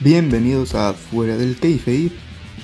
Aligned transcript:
Bienvenidos 0.00 0.76
a 0.76 0.94
Fuera 0.94 1.36
del 1.36 1.56
Keife, 1.56 2.12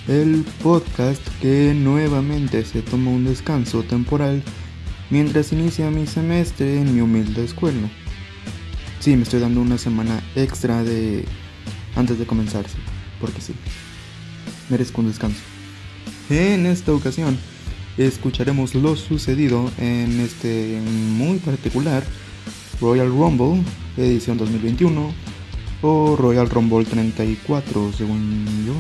el 0.07 0.45
podcast 0.63 1.21
que 1.43 1.75
nuevamente 1.75 2.65
se 2.65 2.81
toma 2.81 3.11
un 3.11 3.25
descanso 3.25 3.83
temporal 3.83 4.41
mientras 5.11 5.53
inicia 5.53 5.91
mi 5.91 6.07
semestre 6.07 6.81
en 6.81 6.95
mi 6.95 7.01
humilde 7.01 7.43
escuela. 7.43 7.91
Sí, 9.01 9.17
me 9.17 9.25
estoy 9.25 9.41
dando 9.41 9.63
una 9.63 9.79
semana 9.79 10.23
extra 10.37 10.85
de 10.85 11.25
antes 11.97 12.21
de 12.21 12.25
comenzar, 12.25 12.67
porque 13.21 13.41
sí, 13.41 13.53
merezco 14.71 15.01
un 15.01 15.09
descanso. 15.09 15.41
En 16.31 16.67
esta 16.67 16.93
ocasión 16.93 17.37
escucharemos 17.99 18.77
lo 18.77 18.95
sucedido 18.95 19.73
en 19.79 20.21
este 20.21 20.81
muy 21.19 21.39
particular 21.39 22.05
Royal 22.81 23.09
Rumble 23.09 23.65
edición 23.97 24.39
2021 24.39 25.34
o 25.87 26.17
Royal 26.17 26.49
Rumble 26.49 26.87
34 26.87 27.93
según 27.93 28.47
yo. 28.67 28.73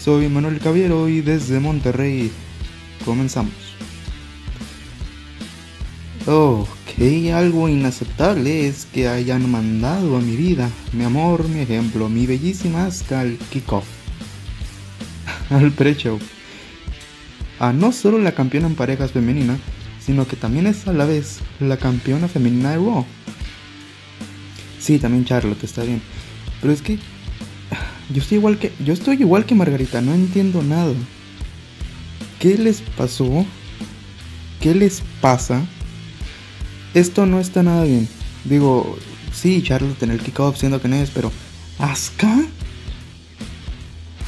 Soy 0.00 0.28
Manuel 0.28 0.60
Caviero 0.60 1.08
y 1.08 1.20
desde 1.20 1.58
Monterrey 1.58 2.30
comenzamos. 3.04 3.52
Ok, 6.26 7.02
algo 7.34 7.68
inaceptable 7.68 8.68
es 8.68 8.86
que 8.86 9.08
hayan 9.08 9.50
mandado 9.50 10.16
a 10.16 10.20
mi 10.20 10.36
vida, 10.36 10.70
mi 10.92 11.02
amor, 11.02 11.48
mi 11.48 11.60
ejemplo, 11.60 12.08
mi 12.08 12.26
bellísima 12.26 12.86
hasta 12.86 13.24
kickoff, 13.50 13.86
al 15.50 15.72
pre-show. 15.72 16.20
A 17.58 17.72
no 17.72 17.90
solo 17.90 18.18
la 18.18 18.32
campeona 18.32 18.68
en 18.68 18.76
parejas 18.76 19.10
femenina, 19.10 19.58
sino 19.98 20.28
que 20.28 20.36
también 20.36 20.68
es 20.68 20.86
a 20.86 20.92
la 20.92 21.04
vez 21.04 21.40
la 21.58 21.78
campeona 21.78 22.28
femenina 22.28 22.70
de 22.70 22.76
Raw. 22.76 23.04
Sí, 24.88 24.98
también 24.98 25.26
Charlotte 25.26 25.62
está 25.64 25.82
bien. 25.82 26.00
Pero 26.62 26.72
es 26.72 26.80
que 26.80 26.98
yo 28.08 28.22
estoy 28.22 28.38
igual 28.38 28.58
que 28.58 28.72
yo 28.82 28.94
estoy 28.94 29.16
igual 29.16 29.44
que 29.44 29.54
Margarita, 29.54 30.00
no 30.00 30.14
entiendo 30.14 30.62
nada. 30.62 30.94
¿Qué 32.40 32.56
les 32.56 32.80
pasó? 32.80 33.44
¿Qué 34.62 34.74
les 34.74 35.02
pasa? 35.20 35.60
Esto 36.94 37.26
no 37.26 37.38
está 37.38 37.62
nada 37.62 37.84
bien. 37.84 38.08
Digo, 38.44 38.96
sí, 39.30 39.62
Charlotte 39.62 40.02
en 40.04 40.10
el 40.10 40.20
kickoff 40.20 40.56
siendo 40.56 40.80
que 40.80 40.88
no 40.88 40.96
es, 40.96 41.10
pero 41.10 41.30
¿Asuka? 41.78 42.34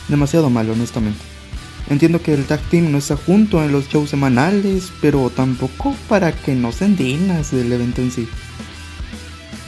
Demasiado 0.08 0.50
mal, 0.50 0.68
honestamente. 0.68 1.20
Entiendo 1.88 2.20
que 2.20 2.34
el 2.34 2.44
tag 2.44 2.60
team 2.68 2.92
no 2.92 2.98
está 2.98 3.16
junto 3.16 3.64
en 3.64 3.72
los 3.72 3.88
shows 3.88 4.10
semanales, 4.10 4.92
pero 5.00 5.30
tampoco 5.30 5.96
para 6.06 6.32
que 6.32 6.54
no 6.54 6.70
sean 6.70 6.96
dignas 6.96 7.50
del 7.50 7.72
evento 7.72 8.02
en 8.02 8.10
sí. 8.10 8.28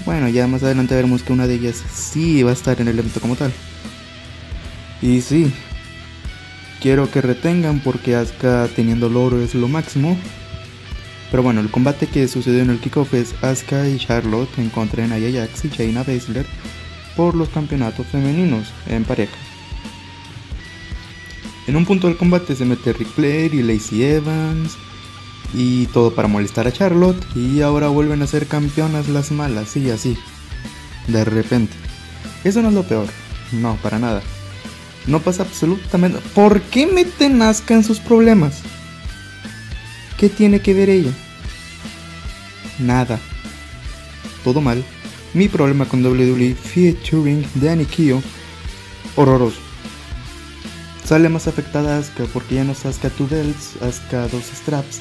Bueno, 0.05 0.29
ya 0.29 0.49
más 0.49 0.63
adelante 0.63 0.97
veremos 0.97 1.23
que 1.23 1.33
una 1.33 1.47
de 1.47 1.55
ellas 1.55 1.83
sí 1.93 2.43
va 2.43 2.51
a 2.51 2.55
estar 2.55 2.81
en 2.81 2.89
el 2.89 2.99
evento 2.99 3.21
como 3.21 3.37
tal. 3.37 3.53
Y 5.01 5.21
sí, 5.21 5.53
quiero 6.81 7.11
que 7.11 7.21
retengan 7.21 7.81
porque 7.81 8.17
Asuka 8.17 8.69
teniendo 8.75 9.07
oro 9.07 9.41
es 9.41 9.55
lo 9.55 9.69
máximo. 9.69 10.17
Pero 11.31 11.43
bueno, 11.43 11.61
el 11.61 11.71
combate 11.71 12.09
que 12.09 12.27
sucedió 12.29 12.63
en 12.63 12.71
el 12.71 12.81
kickoff 12.81 13.15
es 13.15 13.35
Asuka 13.43 13.89
y 13.89 13.99
Charlotte 13.99 14.59
en 14.59 14.71
contra 14.71 15.07
de 15.07 15.31
y 15.31 15.69
Shayna 15.69 16.03
Baszler 16.03 16.47
por 17.17 17.35
los 17.35 17.49
campeonatos 17.49 18.07
femeninos 18.07 18.73
en 18.89 19.05
pareja. 19.05 19.37
En 21.69 21.77
un 21.77 21.87
punto 21.87 22.09
del 22.09 22.17
combate 22.17 22.57
se 22.57 22.65
mete 22.65 22.93
Ric 22.93 23.09
Flair 23.09 23.55
y 23.55 23.63
Lacey 23.63 24.03
Evans 24.03 24.77
y 25.55 25.87
todo 25.87 26.15
para 26.15 26.29
molestar 26.29 26.67
a 26.67 26.73
Charlotte 26.73 27.25
y 27.35 27.61
ahora 27.61 27.89
vuelven 27.89 28.23
a 28.23 28.27
ser 28.27 28.47
campeonas 28.47 29.09
las 29.09 29.31
malas 29.31 29.77
y 29.77 29.91
así. 29.91 30.17
De 31.09 31.25
repente. 31.25 31.75
Eso 32.45 32.63
no 32.63 32.69
es 32.69 32.75
lo 32.75 32.83
peor. 32.85 33.07
No, 33.53 33.77
para 33.83 33.99
nada. 33.99 34.23
No 35.07 35.21
pasa 35.21 35.43
absolutamente... 35.43 36.19
¿Por 36.35 36.61
qué 36.63 36.87
meten 36.87 37.43
Asuka 37.43 37.75
en 37.75 37.85
sus 37.85 37.99
problemas? 37.99 38.61
¿Qué 40.17 40.29
tiene 40.29 40.61
que 40.61 40.75
ver 40.75 40.91
ella? 40.91 41.11
Nada. 42.79 43.19
Todo 44.45 44.61
mal. 44.61 44.85
Mi 45.35 45.49
problema 45.49 45.87
con 45.87 46.05
WWE 46.05 46.55
featuring 46.55 47.45
Danny 47.57 47.85
Kio. 47.85 48.23
Horroroso. 49.17 49.61
Sale 51.05 51.29
más 51.29 51.49
afectada 51.49 51.99
Asuka 51.99 52.25
porque 52.33 52.55
ya 52.57 52.65
no 52.65 52.73
es 52.73 52.87
Asuka 52.87 53.11
2 53.19 53.31
belts, 53.31 53.83
Asuka 53.83 54.29
2 54.29 54.45
straps, 54.45 55.01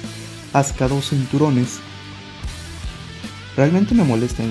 Asuka 0.53 0.87
2 0.87 1.09
cinturones. 1.09 1.79
Realmente 3.55 3.93
me 3.93 4.03
molesta 4.03 4.43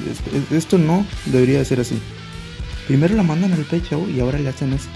esto. 0.50 0.78
No 0.78 1.06
debería 1.26 1.64
ser 1.64 1.80
así. 1.80 1.98
Primero 2.86 3.14
la 3.14 3.22
mandan 3.22 3.52
al 3.52 3.64
pecho 3.64 4.08
y 4.08 4.20
ahora 4.20 4.38
le 4.38 4.48
hacen 4.48 4.72
esto. 4.72 4.90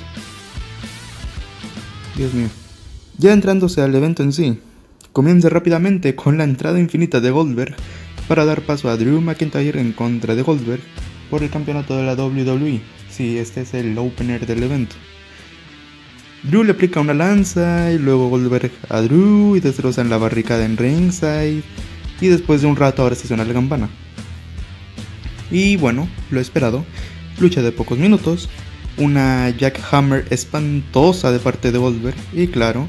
Dios 2.17 2.33
mío. 2.35 2.49
Ya 3.19 3.33
entrándose 3.33 3.81
al 3.81 3.95
evento 3.95 4.23
en 4.23 4.33
sí, 4.33 4.59
comienza 5.13 5.49
rápidamente 5.49 6.15
con 6.15 6.37
la 6.39 6.45
entrada 6.45 6.81
infinita 6.81 7.21
de 7.21 7.31
Goldberg 7.31 7.77
para 8.27 8.45
dar 8.45 8.63
paso 8.63 8.89
a 8.89 8.97
Drew 8.97 9.21
McIntyre 9.21 9.81
en 9.81 9.93
contra 9.93 10.35
de 10.35 10.43
Goldberg 10.43 10.83
por 11.31 11.43
el 11.43 11.51
campeonato 11.51 11.97
de 11.97 12.05
la 12.05 12.15
WWE. 12.15 12.81
Sí, 13.11 13.39
este 13.39 13.61
es 13.61 13.75
el 13.75 13.97
opener 13.99 14.47
del 14.47 14.65
evento. 14.65 14.97
Drew 16.45 16.63
le 16.63 16.73
aplica 16.73 17.01
una 17.01 17.15
lanza 17.15 17.91
y 17.91 17.99
luego 17.99 18.29
Goldberg 18.29 18.71
a 18.91 19.01
Drew 19.01 19.57
y 19.57 19.61
destrozan 19.61 20.11
la 20.11 20.19
barricada 20.19 20.65
en 20.67 20.77
ringside 20.77 21.63
y 22.21 22.29
después 22.29 22.61
de 22.61 22.67
un 22.67 22.77
rato 22.77 23.03
ahora 23.03 23.15
se 23.15 23.27
suena 23.27 23.45
la 23.45 23.55
campana. 23.55 23.89
Y 25.51 25.77
bueno, 25.77 26.07
lo 26.31 26.41
esperado, 26.41 26.85
lucha 27.39 27.63
de 27.63 27.73
pocos 27.73 27.99
minutos, 27.99 28.51
una 28.99 29.49
jackhammer 29.51 30.27
espantosa 30.31 31.33
de 31.33 31.39
parte 31.39 31.73
de 31.73 31.79
Goldberg 31.79 32.17
y 32.35 32.47
claro, 32.49 32.89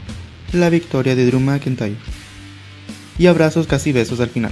la 0.51 0.69
victoria 0.69 1.15
de 1.15 1.25
Drew 1.25 1.39
McIntyre. 1.39 1.95
Y 3.17 3.27
abrazos 3.27 3.67
casi 3.67 3.93
besos 3.93 4.19
al 4.19 4.29
final. 4.29 4.51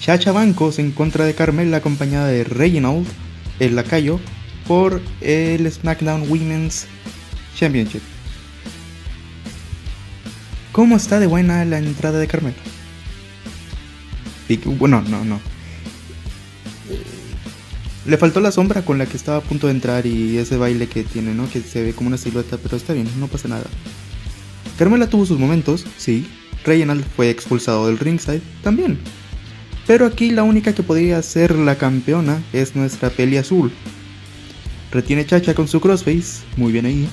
Chacha 0.00 0.32
Bancos 0.32 0.78
en 0.78 0.92
contra 0.92 1.24
de 1.24 1.34
Carmela 1.34 1.78
acompañada 1.78 2.26
de 2.26 2.44
Reginald, 2.44 3.06
el 3.60 3.76
lacayo, 3.76 4.20
por 4.66 5.00
el 5.20 5.70
SmackDown 5.70 6.28
Women's 6.30 6.86
Championship. 7.56 8.02
¿Cómo 10.72 10.96
está 10.96 11.20
de 11.20 11.26
buena 11.26 11.64
la 11.64 11.78
entrada 11.78 12.18
de 12.18 12.26
Carmela? 12.26 12.56
Bueno, 14.78 15.02
no, 15.08 15.24
no. 15.24 15.40
Le 18.04 18.16
faltó 18.16 18.40
la 18.40 18.50
sombra 18.50 18.84
con 18.84 18.98
la 18.98 19.06
que 19.06 19.16
estaba 19.16 19.38
a 19.38 19.42
punto 19.42 19.68
de 19.68 19.74
entrar 19.74 20.06
y 20.06 20.36
ese 20.38 20.56
baile 20.56 20.88
que 20.88 21.04
tiene, 21.04 21.34
¿no? 21.34 21.48
Que 21.48 21.60
se 21.60 21.82
ve 21.82 21.92
como 21.92 22.08
una 22.08 22.18
silueta, 22.18 22.58
pero 22.58 22.76
está 22.76 22.92
bien, 22.92 23.08
no 23.18 23.28
pasa 23.28 23.48
nada. 23.48 23.64
Carmela 24.78 25.08
tuvo 25.08 25.24
sus 25.24 25.38
momentos, 25.38 25.86
sí. 25.96 26.26
Reginald 26.64 27.04
fue 27.16 27.30
expulsado 27.30 27.86
del 27.86 27.98
ringside, 27.98 28.42
también. 28.62 28.98
Pero 29.86 30.06
aquí 30.06 30.30
la 30.30 30.42
única 30.42 30.74
que 30.74 30.82
podría 30.82 31.20
ser 31.22 31.54
la 31.54 31.76
campeona 31.76 32.42
es 32.52 32.74
nuestra 32.74 33.10
peli 33.10 33.36
azul. 33.36 33.72
Retiene 34.92 35.24
Chacha 35.24 35.54
con 35.54 35.68
su 35.68 35.80
crossface, 35.80 36.42
muy 36.56 36.70
bien 36.70 36.86
ahí. 36.86 37.08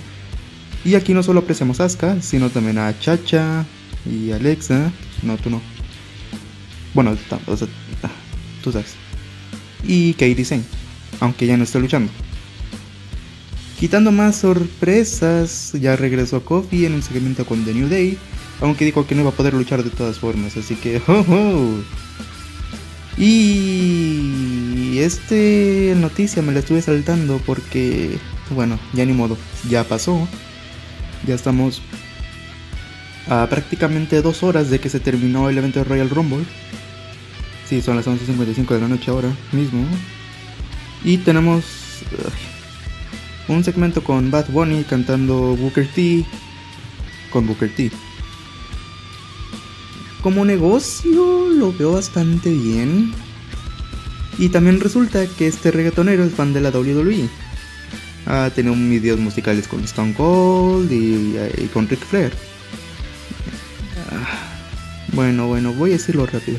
Y 0.84 0.96
aquí 0.96 1.14
no 1.14 1.24
solo 1.24 1.40
apreciamos 1.40 1.80
a 1.80 1.86
Asuka, 1.86 2.22
sino 2.22 2.50
también 2.50 2.78
a 2.78 2.98
Chacha 3.00 3.66
y 4.06 4.32
Alexa. 4.32 4.92
No, 5.24 5.38
tú 5.38 5.50
no. 5.50 5.62
Bueno, 6.94 7.16
o 7.48 7.58
sea, 7.58 7.70
tú 8.64 8.72
sabes. 8.72 8.96
Y 9.84 10.14
Kairi 10.14 10.44
Sane, 10.44 10.64
aunque 11.20 11.48
ya 11.48 11.58
no 11.58 11.64
está 11.64 11.80
luchando. 11.80 12.12
Quitando 13.80 14.12
más 14.12 14.36
sorpresas, 14.36 15.72
ya 15.80 15.96
regresó 15.96 16.44
Kofi 16.44 16.86
en 16.86 16.96
un 16.96 17.02
segmento 17.02 17.46
con 17.46 17.64
The 17.64 17.74
New 17.74 17.88
Day, 17.88 18.18
aunque 18.60 18.84
dijo 18.84 19.08
que 19.08 19.16
no 19.16 19.22
iba 19.22 19.30
a 19.30 19.34
poder 19.34 19.54
luchar 19.54 19.84
de 19.84 19.90
todas 19.90 20.20
formas, 20.20 20.58
así 20.58 20.76
que. 20.76 21.02
Y 23.22 24.59
este 24.98 25.94
noticia 25.96 26.42
me 26.42 26.52
la 26.52 26.60
estuve 26.60 26.82
saltando 26.82 27.40
porque, 27.46 28.18
bueno, 28.50 28.80
ya 28.94 29.06
ni 29.06 29.14
modo, 29.14 29.38
ya 29.70 29.84
pasó. 29.84 30.28
Ya 31.28 31.36
estamos 31.36 31.84
a 33.28 33.46
prácticamente 33.48 34.22
dos 34.24 34.42
horas 34.42 34.72
de 34.72 34.80
que 34.80 34.90
se 34.90 35.00
terminó 35.00 35.50
el 35.50 35.58
evento 35.58 35.80
de 35.80 35.86
Royal 35.86 36.10
Rumble. 36.10 36.46
Sí, 37.68 37.84
son 37.84 37.98
las 37.98 38.08
11.55 38.08 38.68
de 38.74 38.82
la 38.82 38.88
noche 38.88 39.12
ahora 39.12 39.32
mismo. 39.52 39.86
Y 41.04 41.18
tenemos 41.18 41.64
un 43.48 43.64
segmento 43.64 44.04
con 44.04 44.32
Bad 44.32 44.50
Bunny 44.50 44.84
cantando 44.84 45.56
Booker 45.56 45.88
T. 45.88 46.26
Con 47.32 47.46
Booker 47.46 47.72
T. 47.76 47.92
Como 50.24 50.44
negocio 50.44 51.48
lo 51.48 51.72
veo 51.72 51.94
bastante 51.94 52.50
bien. 52.52 53.14
Y 54.40 54.48
también 54.50 54.80
resulta 54.80 55.28
que 55.28 55.48
este 55.48 55.70
reggaetonero 55.70 56.24
es 56.24 56.34
fan 56.34 56.54
de 56.54 56.62
la 56.62 56.70
WWE. 56.70 57.28
Ha 58.26 58.50
tenido 58.52 58.74
videos 58.74 59.20
musicales 59.20 59.68
con 59.68 59.84
Stone 59.84 60.14
Cold 60.14 60.90
y, 60.92 61.68
con 61.74 61.90
Ric 61.90 62.00
Flair. 62.00 62.32
Ah, 64.12 64.50
bueno, 65.12 65.48
bueno, 65.48 65.74
voy 65.74 65.90
a 65.92 65.94
decirlo 65.94 66.26
rápido. 66.26 66.58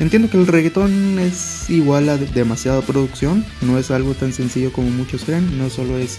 Entiendo 0.00 0.30
que 0.30 0.38
el 0.38 0.46
reggaetón 0.46 1.18
es 1.18 1.68
igual 1.68 2.08
a 2.08 2.16
demasiada 2.16 2.80
producción, 2.80 3.44
no 3.60 3.78
es 3.78 3.90
algo 3.90 4.14
tan 4.14 4.32
sencillo 4.32 4.72
como 4.72 4.88
muchos 4.88 5.24
creen, 5.24 5.58
no 5.58 5.68
solo 5.68 5.98
es... 5.98 6.18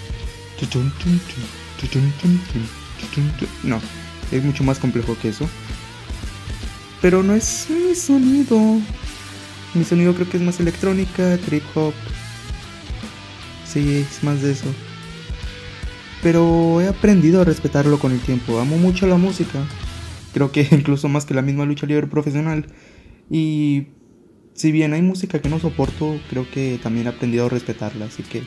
No, 3.63 3.81
es 4.31 4.43
mucho 4.43 4.63
más 4.63 4.77
complejo 4.77 5.17
que 5.19 5.29
eso. 5.29 5.49
Pero 7.01 7.23
no 7.23 7.33
es 7.33 7.67
mi 7.69 7.95
sonido. 7.95 8.79
Mi 9.73 9.83
sonido 9.83 10.13
creo 10.13 10.29
que 10.29 10.37
es 10.37 10.43
más 10.43 10.59
electrónica, 10.59 11.37
trip 11.45 11.63
hop. 11.75 11.93
Sí, 13.65 13.97
es 13.97 14.23
más 14.23 14.41
de 14.41 14.51
eso. 14.51 14.65
Pero 16.23 16.81
he 16.81 16.87
aprendido 16.87 17.41
a 17.41 17.45
respetarlo 17.45 17.99
con 17.99 18.11
el 18.11 18.19
tiempo. 18.19 18.59
Amo 18.59 18.77
mucho 18.77 19.07
la 19.07 19.17
música. 19.17 19.59
Creo 20.33 20.51
que 20.51 20.67
incluso 20.71 21.07
más 21.07 21.25
que 21.25 21.33
la 21.33 21.41
misma 21.41 21.65
lucha 21.65 21.85
libre 21.85 22.07
profesional. 22.07 22.65
Y 23.29 23.87
si 24.53 24.71
bien 24.71 24.93
hay 24.93 25.01
música 25.01 25.39
que 25.39 25.49
no 25.49 25.59
soporto, 25.59 26.19
creo 26.29 26.49
que 26.49 26.79
también 26.81 27.07
he 27.07 27.09
aprendido 27.09 27.45
a 27.45 27.49
respetarla, 27.49 28.05
así 28.05 28.23
que 28.23 28.43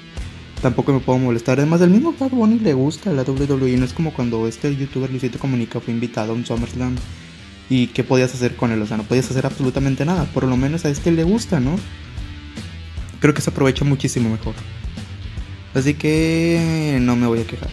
tampoco 0.61 0.93
me 0.93 1.01
puedo 1.01 1.19
molestar. 1.19 1.59
Además, 1.59 1.81
al 1.83 1.91
mismo 1.91 2.15
Bad 2.19 2.31
Bunny 2.31 2.59
le 2.59 2.75
gusta 2.75 3.13
la 3.13 3.23
WWE, 3.23 3.77
no 3.77 3.85
es 3.85 3.93
como 3.93 4.13
cuando 4.13 4.47
este 4.47 4.75
youtuber 4.77 5.11
Luisito 5.11 5.39
Comunica 5.39 5.81
fue 5.81 5.95
invitado 5.95 6.33
a 6.33 6.35
un 6.35 6.45
SummerSlam. 6.45 6.97
¿Y 7.69 7.89
qué 7.89 8.05
podías 8.05 8.35
hacer 8.35 8.57
con 8.57 8.71
él? 8.73 8.83
O 8.83 8.87
sea, 8.87 8.97
no 8.97 9.05
podías 9.05 9.31
hacer 9.31 9.47
absolutamente 9.47 10.05
nada. 10.05 10.25
Por 10.27 10.45
lo 10.45 10.57
menos 10.57 10.85
a 10.85 10.91
este 10.91 11.11
le 11.11 11.25
gusta, 11.25 11.61
¿no? 11.61 11.77
Creo 13.21 13.35
que 13.35 13.41
se 13.41 13.51
aprovecha 13.51 13.85
muchísimo 13.85 14.29
mejor. 14.29 14.55
Así 15.75 15.95
que 15.95 16.99
no 17.01 17.17
me 17.17 17.27
voy 17.27 17.41
a 17.41 17.47
quejar. 17.47 17.71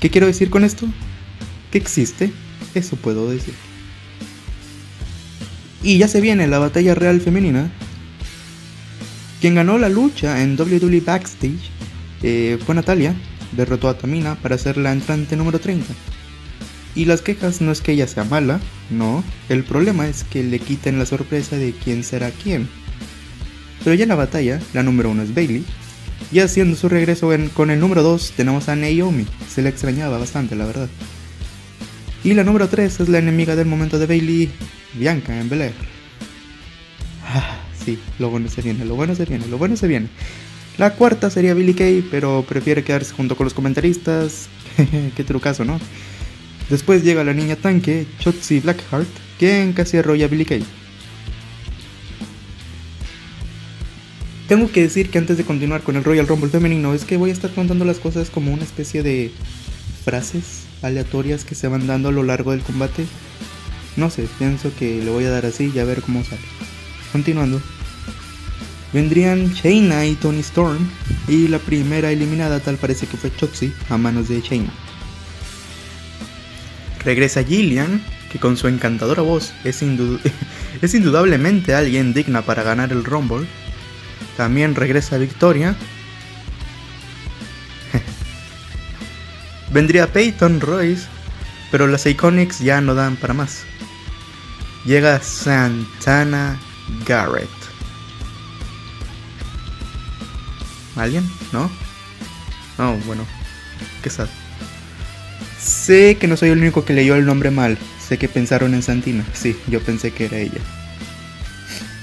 ¿Qué 0.00 0.10
quiero 0.10 0.26
decir 0.26 0.50
con 0.50 0.64
esto? 0.64 0.86
Que 1.70 1.78
existe, 1.78 2.32
eso 2.74 2.96
puedo 2.96 3.30
decir. 3.30 3.54
Y 5.82 5.98
ya 5.98 6.08
se 6.08 6.20
viene 6.20 6.46
la 6.46 6.58
batalla 6.58 6.94
real 6.94 7.20
femenina. 7.20 7.70
Quien 9.40 9.54
ganó 9.54 9.78
la 9.78 9.88
lucha 9.88 10.42
en 10.42 10.58
WWE 10.58 11.00
Backstage 11.00 11.70
eh, 12.22 12.58
fue 12.64 12.74
Natalia, 12.74 13.14
derrotó 13.52 13.88
a 13.88 13.98
Tamina 13.98 14.34
para 14.36 14.58
ser 14.58 14.76
la 14.76 14.92
entrante 14.92 15.36
número 15.36 15.58
30. 15.58 15.86
Y 16.96 17.04
las 17.04 17.20
quejas 17.20 17.60
no 17.60 17.70
es 17.70 17.82
que 17.82 17.92
ella 17.92 18.06
sea 18.06 18.24
mala, 18.24 18.58
no, 18.90 19.22
el 19.50 19.64
problema 19.64 20.08
es 20.08 20.24
que 20.24 20.42
le 20.42 20.58
quiten 20.58 20.98
la 20.98 21.04
sorpresa 21.06 21.56
de 21.56 21.72
quién 21.72 22.02
será 22.02 22.30
quién. 22.30 22.68
Pero 23.84 23.94
ya 23.94 24.04
en 24.04 24.08
la 24.08 24.14
batalla, 24.14 24.60
la 24.72 24.82
número 24.82 25.10
1 25.10 25.22
es 25.22 25.34
Bailey, 25.34 25.64
y 26.32 26.40
haciendo 26.40 26.74
su 26.74 26.88
regreso 26.88 27.30
con 27.52 27.70
el 27.70 27.78
número 27.78 28.02
2 28.02 28.32
tenemos 28.34 28.70
a 28.70 28.76
Naomi, 28.76 29.26
se 29.48 29.60
le 29.60 29.68
extrañaba 29.68 30.18
bastante 30.18 30.56
la 30.56 30.64
verdad. 30.64 30.88
Y 32.24 32.32
la 32.32 32.44
número 32.44 32.66
3 32.66 33.00
es 33.00 33.08
la 33.10 33.18
enemiga 33.18 33.54
del 33.54 33.66
momento 33.66 33.98
de 33.98 34.06
Bailey, 34.06 34.50
Bianca 34.94 35.38
en 35.38 35.50
Ah, 37.22 37.58
sí, 37.84 37.98
lo 38.18 38.30
bueno 38.30 38.48
se 38.48 38.62
viene, 38.62 38.86
lo 38.86 38.96
bueno 38.96 39.14
se 39.14 39.26
viene, 39.26 39.46
lo 39.46 39.58
bueno 39.58 39.76
se 39.76 39.86
viene. 39.86 40.08
La 40.78 40.94
cuarta 40.94 41.30
sería 41.30 41.54
Billy 41.54 41.74
Kay, 41.74 42.08
pero 42.10 42.44
prefiere 42.48 42.84
quedarse 42.84 43.12
junto 43.12 43.36
con 43.36 43.44
los 43.44 43.54
comentaristas. 43.54 44.48
Qué 45.16 45.24
trucazo, 45.24 45.64
¿no? 45.64 45.78
Después 46.70 47.04
llega 47.04 47.24
la 47.24 47.32
niña 47.32 47.56
tanque, 47.56 48.06
Chotzi 48.18 48.60
Blackheart, 48.60 49.08
quien 49.38 49.72
casi 49.72 49.96
arrolla 49.96 50.26
a 50.26 50.28
Billy 50.28 50.44
Kay. 50.44 50.64
Tengo 54.48 54.70
que 54.70 54.82
decir 54.82 55.10
que 55.10 55.18
antes 55.18 55.36
de 55.36 55.44
continuar 55.44 55.82
con 55.82 55.96
el 55.96 56.04
Royal 56.04 56.28
Rumble 56.28 56.50
femenino 56.50 56.94
es 56.94 57.04
que 57.04 57.16
voy 57.16 57.30
a 57.30 57.32
estar 57.32 57.52
contando 57.52 57.84
las 57.84 57.98
cosas 57.98 58.30
como 58.30 58.52
una 58.52 58.62
especie 58.62 59.02
de 59.02 59.32
frases 60.04 60.64
aleatorias 60.82 61.44
que 61.44 61.56
se 61.56 61.66
van 61.68 61.86
dando 61.86 62.10
a 62.10 62.12
lo 62.12 62.22
largo 62.22 62.52
del 62.52 62.60
combate 62.60 63.06
no 63.96 64.10
sé, 64.10 64.28
pienso 64.38 64.70
que 64.78 65.02
le 65.02 65.10
voy 65.10 65.24
a 65.24 65.30
dar 65.30 65.46
así 65.46 65.72
y 65.74 65.78
a 65.78 65.84
ver 65.84 66.02
cómo 66.02 66.22
sale. 66.22 66.42
Continuando. 67.12 67.60
Vendrían 68.92 69.52
Shayna 69.54 70.04
y 70.06 70.14
Tony 70.14 70.40
Storm. 70.40 70.86
Y 71.28 71.48
la 71.48 71.58
primera 71.58 72.10
eliminada 72.12 72.60
tal 72.60 72.76
parece 72.76 73.06
que 73.06 73.16
fue 73.16 73.34
Chotzi 73.34 73.72
a 73.88 73.96
manos 73.96 74.28
de 74.28 74.40
Shayna. 74.40 74.72
Regresa 77.06 77.42
Gillian, 77.42 78.04
que 78.30 78.38
con 78.38 78.58
su 78.58 78.68
encantadora 78.68 79.22
voz 79.22 79.54
es, 79.64 79.80
indudablemente 79.82 81.74
alguien 81.74 82.12
digna 82.12 82.42
para 82.42 82.62
ganar 82.62 82.92
el 82.92 83.02
Rumble. 83.02 83.46
También 84.36 84.74
regresa 84.74 85.16
Victoria. 85.16 85.74
Vendría 89.72 90.12
Peyton 90.12 90.60
Royce, 90.60 91.06
pero 91.70 91.86
las 91.86 92.04
Iconics 92.04 92.58
ya 92.58 92.82
no 92.82 92.94
dan 92.94 93.16
para 93.16 93.32
más 93.32 93.64
llega 94.86 95.20
Santana 95.20 96.58
Garrett. 97.04 97.48
¿Alguien? 100.94 101.28
¿No? 101.52 101.70
No, 102.78 102.96
bueno. 103.04 103.26
Qué 104.02 104.08
sad. 104.08 104.28
Sé 105.66 106.16
que 106.16 106.28
no 106.28 106.36
soy 106.36 106.50
el 106.50 106.58
único 106.58 106.84
que 106.84 106.94
leyó 106.94 107.16
el 107.16 107.26
nombre 107.26 107.50
mal. 107.50 107.76
Sé 108.00 108.18
que 108.18 108.28
pensaron 108.28 108.74
en 108.74 108.82
Santina. 108.82 109.24
Sí, 109.32 109.56
yo 109.66 109.80
pensé 109.80 110.12
que 110.12 110.26
era 110.26 110.38
ella. 110.38 110.60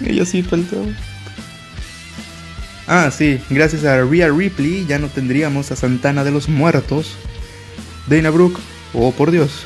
Ella 0.04 0.26
sí 0.26 0.44
faltó. 0.44 0.86
Ah, 2.88 3.10
sí, 3.10 3.40
gracias 3.50 3.86
a 3.86 4.02
Rhea 4.04 4.30
Ripley 4.30 4.86
ya 4.86 5.00
no 5.00 5.08
tendríamos 5.08 5.72
a 5.72 5.78
Santana 5.78 6.26
de 6.26 6.32
los 6.32 6.50
Muertos. 6.50 7.16
Dana 8.08 8.30
Brooke. 8.30 8.60
Oh, 8.94 9.12
por 9.14 9.32
Dios. 9.32 9.66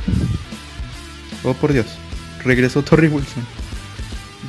Oh, 1.44 1.55
por 1.55 1.73
Dios 1.73 1.88
regresó 2.47 2.83
Torrey 2.83 3.09
Wilson. 3.09 3.45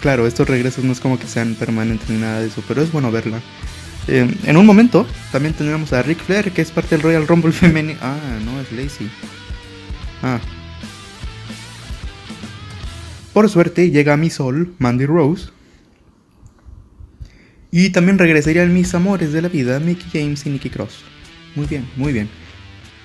Claro, 0.01 0.27
estos 0.27 0.49
regresos 0.49 0.85
no 0.85 0.93
es 0.93 1.01
como 1.01 1.19
que 1.19 1.27
sean 1.27 1.55
permanentes 1.55 2.09
ni 2.09 2.19
nada 2.19 2.41
de 2.41 2.47
eso, 2.47 2.63
pero 2.67 2.81
es 2.81 2.93
bueno 2.93 3.11
verla. 3.11 3.41
En 4.09 4.57
un 4.57 4.65
momento 4.65 5.07
también 5.33 5.55
tendremos 5.55 5.93
a 5.93 6.03
Rick 6.03 6.21
Flair, 6.21 6.51
que 6.53 6.63
es 6.63 6.71
parte 6.71 6.97
del 6.97 7.03
Royal 7.03 7.27
Rumble 7.27 7.53
femenino. 7.53 7.99
Ah, 8.03 8.17
no, 8.45 8.61
es 8.61 8.73
Lacey. 8.73 9.11
Ah. 10.23 10.41
Por 13.33 13.49
suerte 13.51 13.91
llega 13.91 14.17
mi 14.17 14.31
sol, 14.31 14.75
Mandy 14.79 15.07
Rose. 15.07 15.51
Y 17.71 17.91
también 17.91 18.19
regresarían 18.19 18.73
mis 18.73 18.95
amores 18.95 19.33
de 19.33 19.43
la 19.43 19.49
vida, 19.49 19.79
Mickey 19.79 20.09
James 20.11 20.47
y 20.47 20.51
Nicky 20.51 20.71
Cross. 20.71 21.05
Muy 21.55 21.67
bien, 21.67 21.87
muy 21.97 22.15
bien. 22.15 22.31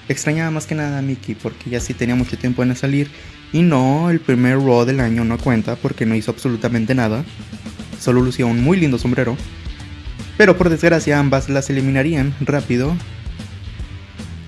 Extrañaba 0.07 0.51
más 0.51 0.65
que 0.65 0.75
nada 0.75 0.99
a 0.99 1.01
Mickey 1.01 1.35
porque 1.35 1.69
ya 1.69 1.79
sí 1.79 1.93
tenía 1.93 2.15
mucho 2.15 2.37
tiempo 2.37 2.63
en 2.63 2.75
salir 2.75 3.09
y 3.51 3.61
no, 3.61 4.09
el 4.09 4.19
primer 4.19 4.57
Raw 4.57 4.85
del 4.85 4.99
año 4.99 5.23
no 5.23 5.37
cuenta 5.37 5.75
porque 5.75 6.05
no 6.05 6.15
hizo 6.15 6.31
absolutamente 6.31 6.95
nada. 6.95 7.23
Solo 7.99 8.21
lucía 8.21 8.45
un 8.45 8.63
muy 8.63 8.77
lindo 8.77 8.97
sombrero. 8.97 9.37
Pero 10.37 10.57
por 10.57 10.69
desgracia 10.69 11.19
ambas 11.19 11.49
las 11.49 11.69
eliminarían 11.69 12.35
rápido. 12.41 12.95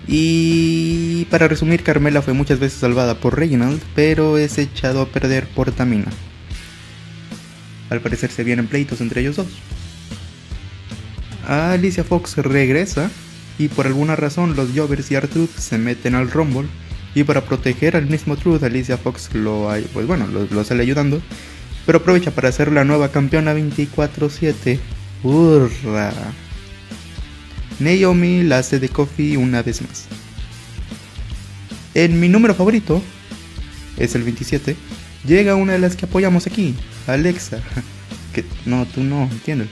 Y 0.07 1.25
para 1.25 1.47
resumir, 1.47 1.83
Carmela 1.83 2.21
fue 2.21 2.33
muchas 2.33 2.59
veces 2.59 2.79
salvada 2.79 3.15
por 3.15 3.37
Reginald, 3.37 3.81
pero 3.95 4.37
es 4.37 4.57
echado 4.57 5.01
a 5.01 5.07
perder 5.07 5.47
por 5.47 5.71
Tamina. 5.71 6.11
Al 7.89 8.01
parecer 8.01 8.31
se 8.31 8.43
vienen 8.43 8.67
pleitos 8.67 9.01
entre 9.01 9.21
ellos 9.21 9.35
dos. 9.35 9.47
Alicia 11.47 12.03
Fox 12.03 12.37
regresa 12.37 13.09
y 13.57 13.67
por 13.67 13.85
alguna 13.85 14.15
razón 14.15 14.55
los 14.55 14.69
Jovers 14.75 15.11
y 15.11 15.15
Artruth 15.15 15.55
se 15.57 15.77
meten 15.77 16.15
al 16.15 16.31
Rumble 16.31 16.67
y 17.15 17.23
para 17.23 17.45
proteger 17.45 17.95
al 17.95 18.07
mismo 18.07 18.35
Truth, 18.35 18.63
Alicia 18.63 18.97
Fox 18.97 19.33
lo, 19.33 19.69
pues 19.93 20.05
bueno, 20.05 20.27
lo, 20.27 20.63
sale 20.65 20.83
ayudando. 20.83 21.21
Pero 21.85 21.99
aprovecha 21.99 22.31
para 22.31 22.51
ser 22.51 22.71
la 22.71 22.83
nueva 22.83 23.09
campeona 23.09 23.55
24-7. 23.55 24.79
¡Hurra! 25.25 26.13
Naomi 27.79 28.43
la 28.43 28.59
hace 28.59 28.79
de 28.79 28.89
Coffee 28.89 29.35
una 29.37 29.61
vez 29.61 29.81
más. 29.81 30.05
En 31.93 32.19
mi 32.19 32.29
número 32.29 32.55
favorito, 32.55 33.01
es 33.97 34.15
el 34.15 34.23
27, 34.23 34.75
llega 35.25 35.55
una 35.55 35.73
de 35.73 35.79
las 35.79 35.95
que 35.95 36.05
apoyamos 36.05 36.47
aquí, 36.47 36.75
Alexa. 37.07 37.59
Que 38.33 38.43
no, 38.65 38.85
tú 38.85 39.01
no, 39.01 39.23
entiendes. 39.31 39.69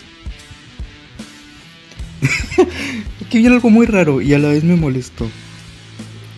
Aquí 3.26 3.40
viene 3.40 3.56
algo 3.56 3.70
muy 3.70 3.86
raro 3.86 4.22
y 4.22 4.34
a 4.34 4.40
la 4.40 4.48
vez 4.48 4.64
me 4.64 4.78
molestó 4.78 5.30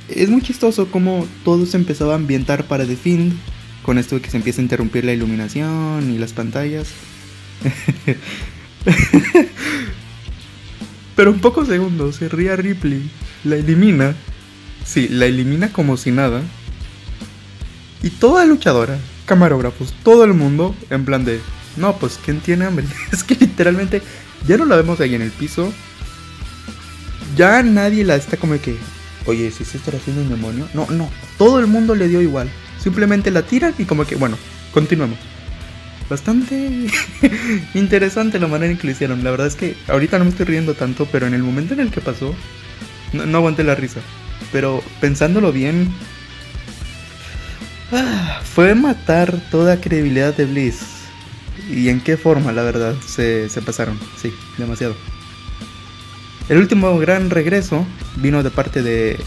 es 0.10 0.30
muy 0.30 0.42
chistoso 0.42 0.88
como 0.92 1.28
todo 1.44 1.66
se 1.66 1.78
empezaba 1.78 2.14
a 2.14 2.16
ambientar 2.16 2.66
para 2.66 2.86
The 2.86 2.96
Fiend, 2.96 3.34
con 3.84 3.98
esto 3.98 4.16
de 4.16 4.22
que 4.22 4.30
se 4.30 4.38
empieza 4.38 4.62
a 4.62 4.64
interrumpir 4.64 5.06
la 5.06 5.14
iluminación 5.14 6.12
y 6.12 6.18
las 6.18 6.34
pantallas. 6.34 6.90
Pero 11.16 11.32
en 11.32 11.40
pocos 11.40 11.68
segundos 11.68 12.18
se 12.18 12.30
ría 12.30 12.56
Ripley, 12.56 13.10
la 13.44 13.56
elimina, 13.56 14.16
sí, 14.86 15.08
la 15.10 15.26
elimina 15.26 15.72
como 15.72 15.98
si 15.98 16.12
nada. 16.12 16.42
Y 18.04 18.10
toda 18.10 18.46
luchadora, 18.46 19.00
camarógrafos, 19.26 19.94
todo 20.04 20.24
el 20.26 20.34
mundo 20.34 20.76
en 20.90 21.06
plan 21.06 21.26
de, 21.26 21.40
no, 21.78 21.98
pues 21.98 22.20
¿quién 22.24 22.40
tiene 22.40 22.66
hambre? 22.66 22.86
es 23.12 23.24
que 23.24 23.36
literalmente 23.36 24.02
ya 24.48 24.58
no 24.58 24.66
la 24.66 24.76
vemos 24.76 25.00
ahí 25.00 25.16
en 25.16 25.22
el 25.22 25.32
piso. 25.32 25.74
Ya 27.36 27.64
nadie 27.64 28.04
la 28.04 28.16
está 28.16 28.38
como 28.38 28.60
que, 28.62 28.78
oye, 29.26 29.52
si 29.52 29.66
se 29.66 29.78
está 29.78 29.96
haciendo 29.96 30.22
un 30.22 30.30
demonio. 30.30 30.68
No, 30.74 30.88
no, 30.92 31.10
todo 31.38 31.60
el 31.60 31.68
mundo 31.68 31.96
le 31.96 32.08
dio 32.08 32.22
igual. 32.22 32.50
Simplemente 32.80 33.32
la 33.32 33.42
tiran 33.42 33.74
y 33.78 33.86
como 33.86 34.06
que, 34.06 34.16
bueno, 34.16 34.38
continuamos. 34.74 35.18
Bastante 36.10 36.88
interesante 37.74 38.40
la 38.40 38.48
manera 38.48 38.72
en 38.72 38.78
que 38.78 38.88
lo 38.88 38.94
hicieron. 38.94 39.24
La 39.24 39.32
verdad 39.32 39.48
es 39.48 39.56
que 39.56 39.76
ahorita 39.88 40.20
no 40.20 40.26
me 40.26 40.32
estoy 40.32 40.46
riendo 40.46 40.76
tanto, 40.76 41.08
pero 41.12 41.26
en 41.26 41.34
el 41.34 41.44
momento 41.44 41.74
en 41.74 41.80
el 41.80 41.90
que 41.90 42.02
pasó, 42.02 42.36
no, 43.14 43.38
aguanté 43.38 43.64
la 43.64 43.76
risa. 43.76 44.02
Pero 44.52 44.84
pensándolo 45.02 45.52
bien, 45.52 45.92
ah, 47.92 48.42
fue 48.44 48.76
matar 48.76 49.34
toda 49.50 49.82
credibilidad 49.82 50.36
de 50.36 50.46
Bliss. 50.46 50.82
¿Y 51.70 51.90
en 51.90 52.02
qué 52.02 52.18
forma, 52.18 52.52
la 52.52 52.62
verdad? 52.62 52.94
Se, 53.08 53.50
se 53.50 53.62
pasaron, 53.62 54.00
sí, 54.22 54.32
demasiado. 54.58 54.96
El 56.48 56.60
último 56.60 56.96
gran 57.00 57.32
regreso 57.32 57.88
vino 58.18 58.44
de 58.44 58.52
parte 58.52 58.84
de 58.84 59.20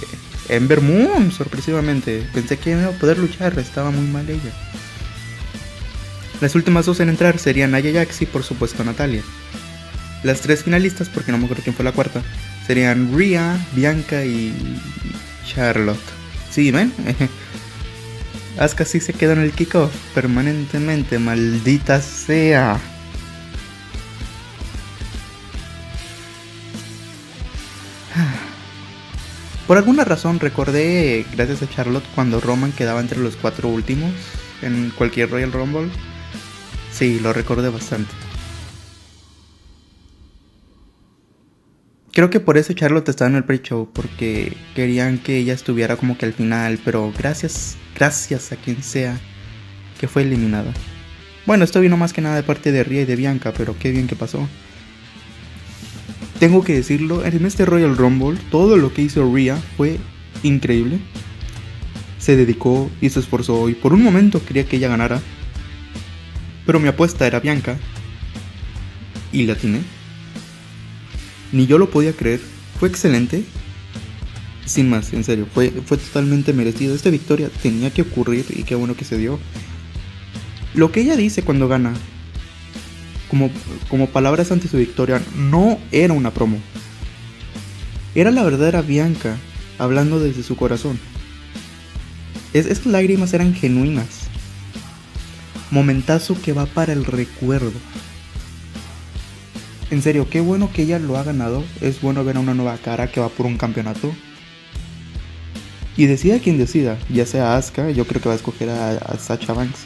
Ember 0.49 0.80
Moon, 0.80 1.32
sorpresivamente. 1.32 2.25
Pensé 2.32 2.56
que 2.58 2.70
iba 2.70 2.87
a 2.87 2.90
poder 2.92 3.18
luchar, 3.18 3.58
estaba 3.58 3.90
muy 3.90 4.06
mal 4.06 4.28
ella. 4.30 4.52
Las 6.40 6.54
últimas 6.54 6.87
dos 6.87 7.00
en 7.00 7.09
entrar 7.09 7.38
serían 7.38 7.73
Naya 7.73 7.92
Jax 7.92 8.23
y 8.23 8.26
por 8.26 8.45
supuesto 8.45 8.85
Natalia. 8.85 9.23
Las 10.23 10.40
tres 10.40 10.62
finalistas, 10.64 11.09
porque 11.09 11.33
no 11.33 11.38
me 11.38 11.45
acuerdo 11.45 11.64
quién 11.64 11.75
fue 11.75 11.85
la 11.85 11.92
cuarta, 11.92 12.23
serían 12.66 13.16
Rhea, 13.16 13.59
Bianca 13.75 14.25
y 14.25 14.54
Charlotte. 15.47 15.99
Sí, 16.50 16.71
ven. 16.71 16.92
Asuka 18.59 18.85
sí 18.85 19.00
se 19.00 19.12
queda 19.12 19.33
en 19.35 19.40
el 19.40 19.52
kickoff 19.52 19.92
permanentemente, 20.14 21.18
maldita 21.18 22.00
sea. 22.00 22.78
Por 29.66 29.76
alguna 29.76 30.04
razón 30.04 30.40
recordé, 30.40 31.25
gracias 31.33 31.62
a 31.62 31.68
Charlotte, 31.68 32.07
cuando 32.14 32.40
Roman 32.40 32.73
quedaba 32.73 33.00
entre 33.00 33.21
los 33.21 33.37
cuatro 33.37 33.68
últimos 33.68 34.12
en 34.62 34.90
cualquier 34.97 35.30
Royal 35.30 35.52
Rumble. 35.52 35.90
Sí, 36.98 37.20
lo 37.20 37.32
recordé 37.32 37.68
bastante. 37.68 38.10
Creo 42.12 42.28
que 42.28 42.40
por 42.40 42.58
eso 42.58 42.72
Charlotte 42.72 43.08
estaba 43.08 43.30
en 43.30 43.36
el 43.36 43.44
pre-show, 43.44 43.88
porque 43.92 44.56
querían 44.74 45.18
que 45.18 45.36
ella 45.36 45.54
estuviera 45.54 45.94
como 45.96 46.18
que 46.18 46.26
al 46.26 46.32
final, 46.32 46.80
pero 46.84 47.12
gracias, 47.16 47.76
gracias 47.94 48.50
a 48.50 48.56
quien 48.56 48.82
sea 48.82 49.16
que 50.00 50.08
fue 50.08 50.22
eliminada. 50.22 50.74
Bueno, 51.46 51.62
esto 51.62 51.80
vino 51.80 51.96
más 51.96 52.12
que 52.12 52.20
nada 52.20 52.34
de 52.34 52.42
parte 52.42 52.72
de 52.72 52.82
Ria 52.82 53.02
y 53.02 53.04
de 53.04 53.14
Bianca, 53.14 53.52
pero 53.56 53.78
qué 53.78 53.92
bien 53.92 54.08
que 54.08 54.16
pasó. 54.16 54.48
Tengo 56.40 56.64
que 56.64 56.74
decirlo, 56.74 57.24
en 57.24 57.46
este 57.46 57.64
Royal 57.64 57.96
Rumble 57.96 58.40
todo 58.50 58.76
lo 58.76 58.92
que 58.92 59.02
hizo 59.02 59.32
Rhea 59.32 59.56
fue 59.76 59.98
increíble. 60.42 60.98
Se 62.18 62.34
dedicó 62.34 62.90
y 63.00 63.10
se 63.10 63.20
esforzó 63.20 63.68
y 63.68 63.74
por 63.74 63.92
un 63.92 64.02
momento 64.02 64.44
quería 64.44 64.64
que 64.66 64.78
ella 64.78 64.88
ganara. 64.88 65.20
Pero 66.68 66.80
mi 66.80 66.88
apuesta 66.88 67.26
era 67.26 67.40
Bianca. 67.40 67.78
Y 69.32 69.46
la 69.46 69.54
tiene. 69.54 69.80
Ni 71.50 71.66
yo 71.66 71.78
lo 71.78 71.88
podía 71.88 72.12
creer. 72.12 72.42
Fue 72.78 72.90
excelente. 72.90 73.42
Sin 74.66 74.90
más, 74.90 75.14
en 75.14 75.25
serio, 75.25 75.46
fue, 75.50 75.70
fue 75.70 75.96
totalmente 75.96 76.52
merecido. 76.52 76.94
Esta 76.94 77.08
victoria 77.08 77.48
tenía 77.62 77.90
que 77.90 78.02
ocurrir 78.02 78.44
y 78.50 78.64
qué 78.64 78.75
bueno 78.75 78.94
que 78.94 79.06
se 79.06 79.16
dio. 79.16 79.38
Lo 80.75 80.92
que 80.92 81.00
ella 81.00 81.16
dice 81.16 81.42
cuando 81.42 81.68
gana, 81.68 81.94
como, 83.30 83.50
como 83.88 84.10
palabras 84.10 84.52
ante 84.52 84.68
su 84.68 84.76
victoria, 84.76 85.22
no 85.38 85.78
era 85.90 86.12
una 86.12 86.34
promo. 86.34 86.58
Era 88.14 88.30
la 88.30 88.42
verdadera 88.42 88.82
Bianca 88.82 89.38
hablando 89.78 90.20
desde 90.20 90.42
su 90.42 90.54
corazón. 90.54 90.98
Es, 92.52 92.66
esas 92.66 92.84
lágrimas 92.84 93.32
eran 93.32 93.54
genuinas. 93.54 94.17
Momentazo 95.70 96.40
que 96.40 96.52
va 96.52 96.66
para 96.66 96.92
el 96.92 97.04
recuerdo. 97.04 97.72
En 99.90 100.02
serio, 100.02 100.28
qué 100.28 100.40
bueno 100.40 100.70
que 100.72 100.82
ella 100.82 100.98
lo 100.98 101.16
ha 101.16 101.25
ganado. 101.25 101.64
Es 101.80 102.00
bueno 102.00 102.25
ver 102.25 102.37
a 102.37 102.40
una 102.40 102.54
nueva 102.54 102.76
cara 102.78 103.10
que 103.10 103.20
va 103.20 103.28
por 103.28 103.46
un 103.46 103.56
campeonato. 103.56 104.12
Y 105.96 106.06
decida 106.06 106.38
quien 106.38 106.58
decida, 106.58 106.98
ya 107.08 107.26
sea 107.26 107.56
Asuka, 107.56 107.90
yo 107.90 108.06
creo 108.06 108.22
que 108.22 108.28
va 108.28 108.34
a 108.34 108.37
escoger 108.37 108.70
a, 108.70 108.92
a 108.92 109.18
Sacha 109.18 109.52
Banks. 109.52 109.80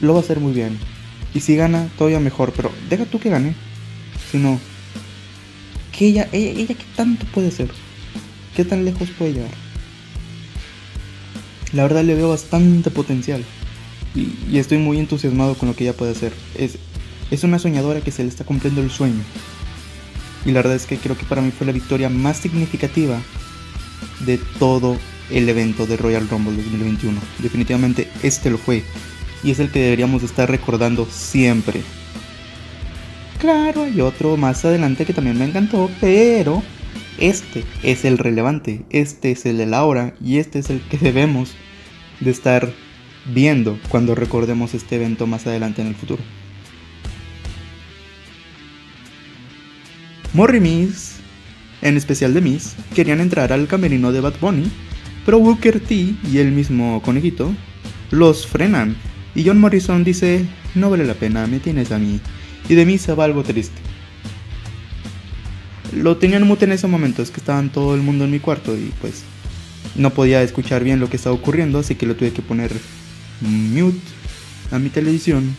Lo 0.00 0.14
va 0.14 0.20
a 0.20 0.22
hacer 0.22 0.40
muy 0.40 0.52
bien. 0.52 0.78
Y 1.34 1.40
si 1.40 1.56
gana, 1.56 1.88
todavía 1.96 2.20
mejor. 2.20 2.52
Pero 2.56 2.72
deja 2.88 3.04
tú 3.04 3.20
que 3.20 3.30
gane. 3.30 3.54
Sino 4.30 4.58
que 5.96 6.06
ella, 6.06 6.28
ella, 6.32 6.50
ella 6.50 6.74
qué 6.74 6.84
tanto 6.96 7.26
puede 7.26 7.50
ser. 7.50 7.70
¿Qué 8.56 8.64
tan 8.64 8.84
lejos 8.84 9.08
puede 9.10 9.34
llegar? 9.34 9.50
La 11.72 11.82
verdad 11.82 12.02
le 12.02 12.14
veo 12.14 12.30
bastante 12.30 12.90
potencial. 12.90 13.44
Y, 14.14 14.58
estoy 14.58 14.78
muy 14.78 14.98
entusiasmado 14.98 15.54
con 15.54 15.68
lo 15.68 15.76
que 15.76 15.84
ella 15.84 15.96
puede 15.96 16.12
hacer. 16.12 16.32
Es, 16.56 16.78
es 17.30 17.44
una 17.44 17.58
soñadora 17.58 18.00
que 18.00 18.10
se 18.10 18.22
le 18.22 18.28
está 18.28 18.44
cumpliendo 18.44 18.80
el 18.80 18.90
sueño. 18.90 19.22
Y 20.44 20.52
la 20.52 20.60
verdad 20.60 20.76
es 20.76 20.86
que 20.86 20.96
creo 20.96 21.16
que 21.16 21.26
para 21.26 21.42
mí 21.42 21.50
fue 21.50 21.66
la 21.66 21.72
victoria 21.72 22.08
más 22.08 22.38
significativa 22.38 23.20
de 24.20 24.38
todo 24.58 24.96
el 25.30 25.48
evento 25.48 25.86
de 25.86 25.96
Royal 25.96 26.28
Rumble 26.28 26.56
2021. 26.56 27.20
Definitivamente 27.40 28.08
este 28.22 28.50
lo 28.50 28.58
fue 28.58 28.82
y 29.42 29.50
es 29.50 29.60
el 29.60 29.70
que 29.70 29.80
deberíamos 29.80 30.22
estar 30.22 30.50
recordando 30.50 31.06
siempre. 31.10 31.82
Claro, 33.38 33.84
hay 33.84 34.00
otro 34.00 34.36
más 34.36 34.64
adelante 34.64 35.04
que 35.04 35.12
también 35.12 35.38
me 35.38 35.44
encantó, 35.44 35.90
pero 36.00 36.62
este 37.18 37.64
es 37.82 38.04
el 38.04 38.18
relevante, 38.18 38.84
este 38.90 39.30
es 39.30 39.46
el 39.46 39.58
de 39.58 39.66
la 39.66 39.84
hora 39.84 40.14
y 40.20 40.38
este 40.38 40.58
es 40.58 40.70
el 40.70 40.80
que 40.80 40.98
debemos 40.98 41.54
de 42.20 42.30
estar 42.30 42.72
viendo 43.28 43.78
cuando 43.88 44.14
recordemos 44.14 44.74
este 44.74 44.96
evento 44.96 45.26
más 45.26 45.46
adelante 45.46 45.82
en 45.82 45.88
el 45.88 45.94
futuro. 45.94 46.22
Morri 50.34 50.60
Miss, 50.60 51.16
en 51.82 51.96
especial 51.96 52.34
de 52.34 52.40
Miss, 52.40 52.76
querían 52.94 53.20
entrar 53.20 53.52
al 53.52 53.66
camerino 53.66 54.12
de 54.12 54.20
Bad 54.20 54.34
Bunny, 54.40 54.70
pero 55.24 55.38
Booker 55.38 55.80
T 55.80 55.94
y 55.94 56.38
el 56.38 56.52
mismo 56.52 57.02
conejito 57.02 57.54
los 58.10 58.46
frenan 58.46 58.96
y 59.34 59.44
John 59.44 59.60
Morrison 59.60 60.04
dice, 60.04 60.44
no 60.74 60.90
vale 60.90 61.04
la 61.04 61.14
pena, 61.14 61.46
me 61.46 61.60
tienes 61.60 61.92
a 61.92 61.98
mí. 61.98 62.20
Y 62.68 62.74
de 62.74 62.84
mí 62.84 62.98
se 62.98 63.14
va 63.14 63.24
algo 63.24 63.42
triste. 63.44 63.80
Lo 65.94 66.16
tenían 66.16 66.46
mute 66.46 66.64
en 66.64 66.72
ese 66.72 66.86
momento, 66.86 67.22
es 67.22 67.30
que 67.30 67.40
estaban 67.40 67.70
todo 67.70 67.94
el 67.94 68.02
mundo 68.02 68.24
en 68.24 68.30
mi 68.30 68.40
cuarto 68.40 68.76
y 68.76 68.92
pues 69.00 69.22
no 69.94 70.10
podía 70.10 70.42
escuchar 70.42 70.84
bien 70.84 71.00
lo 71.00 71.08
que 71.08 71.16
estaba 71.16 71.34
ocurriendo, 71.34 71.78
así 71.78 71.94
que 71.94 72.06
lo 72.06 72.16
tuve 72.16 72.32
que 72.32 72.42
poner 72.42 72.72
mute 73.40 73.98
a 74.70 74.78
mi 74.78 74.90
televisión. 74.90 75.54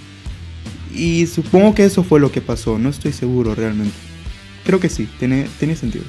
Y 0.93 1.27
supongo 1.27 1.75
que 1.75 1.85
eso 1.85 2.03
fue 2.03 2.19
lo 2.19 2.31
que 2.31 2.41
pasó, 2.41 2.79
no 2.79 2.89
estoy 2.89 3.13
seguro 3.13 3.55
realmente. 3.55 3.95
Creo 4.65 4.79
que 4.79 4.89
sí, 4.89 5.07
tiene, 5.19 5.47
tiene 5.59 5.75
sentido. 5.75 6.05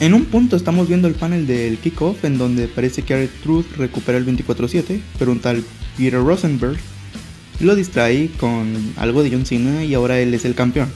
En 0.00 0.14
un 0.14 0.26
punto 0.26 0.54
estamos 0.56 0.86
viendo 0.86 1.08
el 1.08 1.14
panel 1.14 1.46
del 1.46 1.76
kickoff 1.78 2.24
en 2.24 2.38
donde 2.38 2.68
parece 2.68 3.02
que 3.02 3.14
Art 3.14 3.30
Truth 3.42 3.66
recupera 3.76 4.16
el 4.16 4.26
24-7, 4.26 5.00
pero 5.18 5.32
un 5.32 5.40
tal 5.40 5.64
Peter 5.96 6.22
Rosenberg 6.22 6.78
lo 7.58 7.74
distrae 7.74 8.30
con 8.38 8.92
algo 8.96 9.24
de 9.24 9.30
John 9.30 9.44
Cena 9.44 9.84
y 9.84 9.94
ahora 9.94 10.20
él 10.20 10.32
es 10.34 10.44
el 10.44 10.54
campeón. 10.54 10.88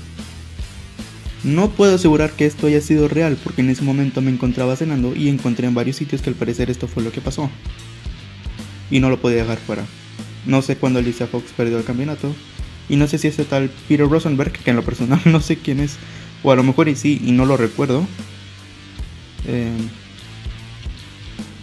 No 1.42 1.70
puedo 1.70 1.96
asegurar 1.96 2.30
que 2.30 2.46
esto 2.46 2.68
haya 2.68 2.80
sido 2.80 3.08
real 3.08 3.36
porque 3.42 3.62
en 3.62 3.70
ese 3.70 3.82
momento 3.82 4.20
me 4.20 4.30
encontraba 4.30 4.76
cenando 4.76 5.16
y 5.16 5.28
encontré 5.28 5.66
en 5.66 5.74
varios 5.74 5.96
sitios 5.96 6.22
que 6.22 6.30
al 6.30 6.36
parecer 6.36 6.70
esto 6.70 6.86
fue 6.86 7.02
lo 7.02 7.10
que 7.10 7.20
pasó. 7.20 7.50
Y 8.92 9.00
no 9.00 9.10
lo 9.10 9.20
podía 9.20 9.38
dejar 9.38 9.58
fuera. 9.58 9.84
No 10.46 10.62
sé 10.62 10.76
cuándo 10.76 11.00
Alicia 11.00 11.26
Fox 11.26 11.50
perdió 11.56 11.78
el 11.78 11.84
campeonato. 11.84 12.32
Y 12.88 12.96
no 12.96 13.08
sé 13.08 13.18
si 13.18 13.26
ese 13.26 13.44
tal 13.44 13.70
Peter 13.88 14.08
Rosenberg, 14.08 14.52
que 14.52 14.70
en 14.70 14.76
lo 14.76 14.84
personal 14.84 15.20
no 15.24 15.40
sé 15.40 15.56
quién 15.56 15.80
es. 15.80 15.96
O 16.44 16.52
a 16.52 16.56
lo 16.56 16.62
mejor 16.62 16.88
y 16.88 16.94
sí, 16.94 17.20
y 17.24 17.32
no 17.32 17.46
lo 17.46 17.56
recuerdo. 17.56 18.06
Eh, 19.48 19.72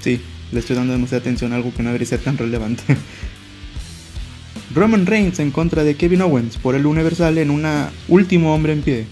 sí, 0.01 0.19
le 0.51 0.59
estoy 0.59 0.75
dando 0.75 0.93
demasiada 0.93 1.21
atención 1.21 1.53
a 1.53 1.57
algo 1.57 1.73
que 1.73 1.83
no 1.83 1.89
debería 1.89 2.07
ser 2.07 2.19
tan 2.19 2.37
relevante. 2.37 2.83
Roman 4.73 5.05
Reigns 5.05 5.39
en 5.39 5.51
contra 5.51 5.83
de 5.83 5.95
Kevin 5.95 6.21
Owens 6.21 6.57
por 6.57 6.75
el 6.75 6.85
Universal 6.85 7.37
en 7.37 7.49
una 7.49 7.91
último 8.07 8.53
hombre 8.53 8.73
en 8.73 8.81
pie. 8.81 9.05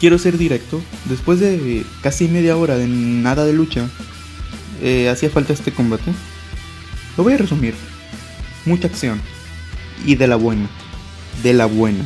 Quiero 0.00 0.18
ser 0.18 0.36
directo, 0.36 0.82
después 1.08 1.40
de 1.40 1.84
casi 2.02 2.28
media 2.28 2.56
hora 2.56 2.76
de 2.76 2.86
nada 2.86 3.46
de 3.46 3.54
lucha, 3.54 3.88
eh, 4.82 5.08
hacía 5.08 5.30
falta 5.30 5.52
este 5.52 5.72
combate. 5.72 6.12
Lo 7.16 7.24
voy 7.24 7.34
a 7.34 7.38
resumir. 7.38 7.74
Mucha 8.64 8.88
acción. 8.88 9.20
Y 10.04 10.16
de 10.16 10.26
la 10.26 10.36
buena. 10.36 10.68
De 11.42 11.54
la 11.54 11.66
buena. 11.66 12.04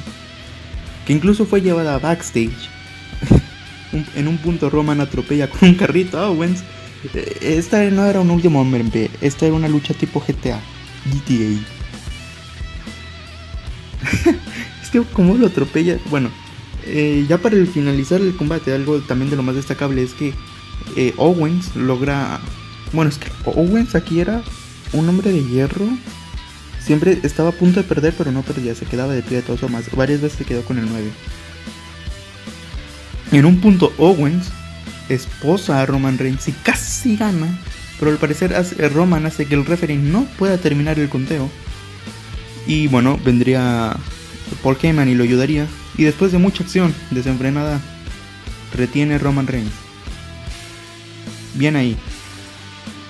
Que 1.07 1.13
incluso 1.13 1.47
fue 1.47 1.63
llevada 1.63 1.95
a 1.95 1.99
backstage 1.99 2.69
en 4.15 4.29
un 4.29 4.39
punto 4.39 4.71
Roman 4.71 5.01
atropella 5.01 5.51
con 5.51 5.71
un 5.71 5.75
carrito 5.75 6.19
a 6.19 6.31
Owens. 6.31 6.63
Eh, 7.15 7.57
esta 7.59 7.83
no 7.91 8.05
era 8.05 8.21
un 8.21 8.31
último 8.31 8.61
hombre 8.61 9.11
esta 9.21 9.47
era 9.47 9.55
una 9.55 9.69
lucha 9.69 9.95
tipo 9.95 10.21
GTA, 10.21 10.61
GTA. 11.07 11.65
es 14.83 14.91
que 14.91 15.01
como 15.13 15.35
lo 15.37 15.47
atropella, 15.47 15.99
bueno, 16.11 16.31
eh, 16.85 17.25
ya 17.27 17.39
para 17.39 17.57
finalizar 17.65 18.21
el 18.21 18.37
combate, 18.37 18.75
algo 18.75 19.01
también 19.01 19.31
de 19.31 19.37
lo 19.37 19.43
más 19.43 19.55
destacable 19.55 20.03
es 20.03 20.13
que 20.13 20.35
Owens 21.17 21.75
logra 21.75 22.41
Bueno, 22.93 23.11
es 23.11 23.19
que 23.19 23.31
Owens 23.45 23.95
aquí 23.95 24.21
era 24.21 24.43
un 24.93 25.09
hombre 25.09 25.33
de 25.33 25.45
hierro. 25.45 25.89
Siempre 26.85 27.21
estaba 27.23 27.51
a 27.51 27.53
punto 27.53 27.81
de 27.81 27.89
perder, 27.89 28.15
pero 28.17 28.33
no 28.33 28.43
perdía. 28.43 28.75
Se 28.75 28.87
quedaba 28.87 29.13
de 29.13 29.23
pie 29.23 29.39
de 29.39 29.43
todas 29.43 29.61
formas. 29.61 29.85
Varias 29.95 30.21
veces 30.21 30.39
se 30.39 30.45
quedó 30.45 30.63
con 30.63 30.79
el 30.79 30.89
9. 30.89 31.11
En 33.33 33.45
un 33.45 33.61
punto, 33.61 33.93
Owens 33.97 34.49
esposa 35.09 35.81
a 35.81 35.87
Roman 35.87 36.19
Reigns 36.19 36.49
y 36.49 36.53
casi 36.53 37.17
gana. 37.17 37.59
Pero 37.99 38.11
al 38.11 38.17
parecer 38.19 38.55
Roman 38.93 39.27
hace 39.27 39.47
que 39.47 39.55
el 39.55 39.67
referee 39.67 39.99
no 39.99 40.25
pueda 40.39 40.59
terminar 40.59 40.99
el 40.99 41.09
conteo. 41.09 41.51
Y 42.67 42.89
bueno, 42.89 43.21
vendría 43.25 43.95
Paul 44.63 44.79
Heyman 44.81 45.09
y 45.09 45.15
lo 45.15 45.23
ayudaría. 45.23 45.67
Y 45.97 46.05
después 46.05 46.33
de 46.33 46.39
mucha 46.39 46.65
acción 46.65 46.95
desenfrenada, 47.11 47.81
retiene 48.75 49.19
Roman 49.19 49.47
Reigns. 49.47 49.73
Bien 51.55 51.77
ahí. 51.77 51.97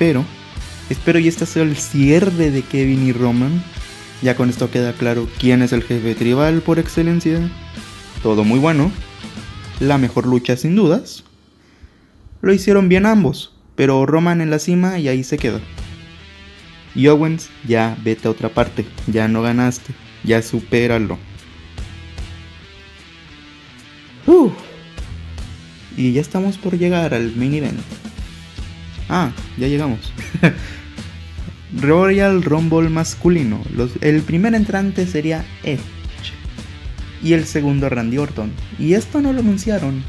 Pero, 0.01 0.25
espero 0.89 1.19
y 1.19 1.29
este 1.29 1.45
sea 1.45 1.63
el 1.63 1.77
cierre 1.77 2.51
de 2.51 2.63
Kevin 2.63 3.07
y 3.07 3.13
Roman. 3.13 3.63
Ya 4.23 4.35
con 4.35 4.49
esto 4.49 4.71
queda 4.71 4.95
claro 4.95 5.29
quién 5.39 5.61
es 5.61 5.75
el 5.75 5.83
jefe 5.83 6.15
tribal 6.15 6.63
por 6.63 6.79
excelencia. 6.79 7.39
Todo 8.23 8.43
muy 8.43 8.59
bueno. 8.59 8.91
La 9.79 9.99
mejor 9.99 10.27
lucha 10.27 10.57
sin 10.57 10.75
dudas. 10.75 11.25
Lo 12.41 12.55
hicieron 12.55 12.89
bien 12.89 13.05
ambos, 13.05 13.53
pero 13.77 14.07
Roman 14.07 14.41
en 14.41 14.49
la 14.49 14.59
cima 14.59 14.99
y 14.99 15.09
ahí 15.09 15.23
se 15.23 15.37
quedó. 15.37 15.61
Y 16.95 17.07
Owens, 17.09 17.51
ya 17.69 17.95
vete 18.03 18.27
a 18.27 18.31
otra 18.31 18.49
parte, 18.49 18.87
ya 19.07 19.29
no 19.29 19.43
ganaste, 19.43 19.93
ya 20.25 20.41
supéralo. 20.41 21.19
Y 25.95 26.13
ya 26.13 26.23
estamos 26.23 26.57
por 26.57 26.79
llegar 26.79 27.13
al 27.13 27.37
main 27.37 27.53
event. 27.53 27.81
Ah, 29.11 29.33
ya 29.59 29.67
llegamos. 29.67 29.99
Royal 31.81 32.43
Rumble 32.43 32.89
masculino. 32.89 33.61
el 34.01 34.23
primer 34.23 34.55
entrante 34.55 35.05
sería 35.07 35.45
Edge. 35.65 35.81
Y 37.23 37.33
el 37.33 37.45
segundo 37.45 37.89
Randy 37.89 38.19
Orton. 38.19 38.53
Y 38.79 38.95
esto 38.95 39.21
no 39.21 39.33
lo 39.33 39.41
anunciaron. 39.41 40.03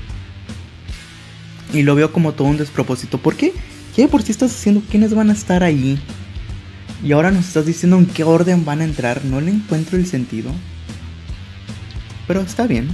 Y 1.74 1.82
lo 1.82 1.96
veo 1.96 2.14
como 2.14 2.34
todo 2.34 2.48
un 2.48 2.58
despropósito. 2.58 3.18
¿Por 3.18 3.36
qué? 3.36 3.54
¿Qué 3.96 4.08
por 4.08 4.22
si 4.22 4.32
estás 4.32 4.52
diciendo 4.52 4.84
quiénes 4.90 5.16
van 5.16 5.32
a 5.32 5.34
estar 5.34 5.64
ahí? 5.64 6.00
Y 7.04 7.12
ahora 7.12 7.32
nos 7.32 7.48
estás 7.48 7.66
diciendo 7.66 7.98
en 7.98 8.06
qué 8.06 8.24
orden 8.24 8.66
van 8.66 8.82
a 8.82 8.86
entrar. 8.86 9.26
No 9.26 9.42
le 9.42 9.50
encuentro 9.50 9.98
el 9.98 10.06
sentido. 10.06 10.52
Pero 12.28 12.42
está 12.42 12.68
bien. 12.68 12.90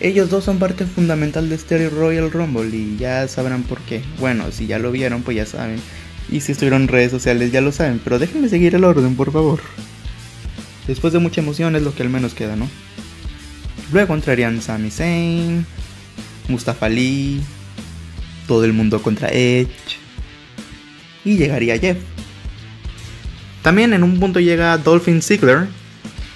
Ellos 0.00 0.30
dos 0.30 0.44
son 0.44 0.58
parte 0.58 0.86
fundamental 0.86 1.50
de 1.50 1.56
este 1.56 1.90
Royal 1.90 2.30
Rumble 2.30 2.74
y 2.74 2.96
ya 2.98 3.28
sabrán 3.28 3.64
por 3.64 3.80
qué. 3.82 4.02
Bueno, 4.18 4.50
si 4.50 4.66
ya 4.66 4.78
lo 4.78 4.90
vieron, 4.90 5.22
pues 5.22 5.36
ya 5.36 5.44
saben. 5.44 5.78
Y 6.30 6.40
si 6.40 6.52
estuvieron 6.52 6.82
en 6.82 6.88
redes 6.88 7.10
sociales, 7.10 7.52
ya 7.52 7.60
lo 7.60 7.70
saben. 7.70 8.00
Pero 8.02 8.18
déjenme 8.18 8.48
seguir 8.48 8.74
el 8.74 8.84
orden, 8.84 9.14
por 9.14 9.30
favor. 9.30 9.60
Después 10.86 11.12
de 11.12 11.18
mucha 11.18 11.42
emoción 11.42 11.76
es 11.76 11.82
lo 11.82 11.94
que 11.94 12.02
al 12.02 12.08
menos 12.08 12.32
queda, 12.32 12.56
¿no? 12.56 12.66
Luego 13.92 14.14
entrarían 14.14 14.62
Sami 14.62 14.90
Zayn, 14.90 15.66
Mustafa 16.48 16.86
Ali, 16.86 17.42
todo 18.46 18.64
el 18.64 18.72
mundo 18.72 19.02
contra 19.02 19.28
Edge. 19.28 19.98
Y 21.24 21.36
llegaría 21.36 21.78
Jeff. 21.78 21.98
También 23.62 23.92
en 23.92 24.02
un 24.02 24.18
punto 24.18 24.40
llega 24.40 24.78
Dolphin 24.78 25.20
Ziggler, 25.20 25.68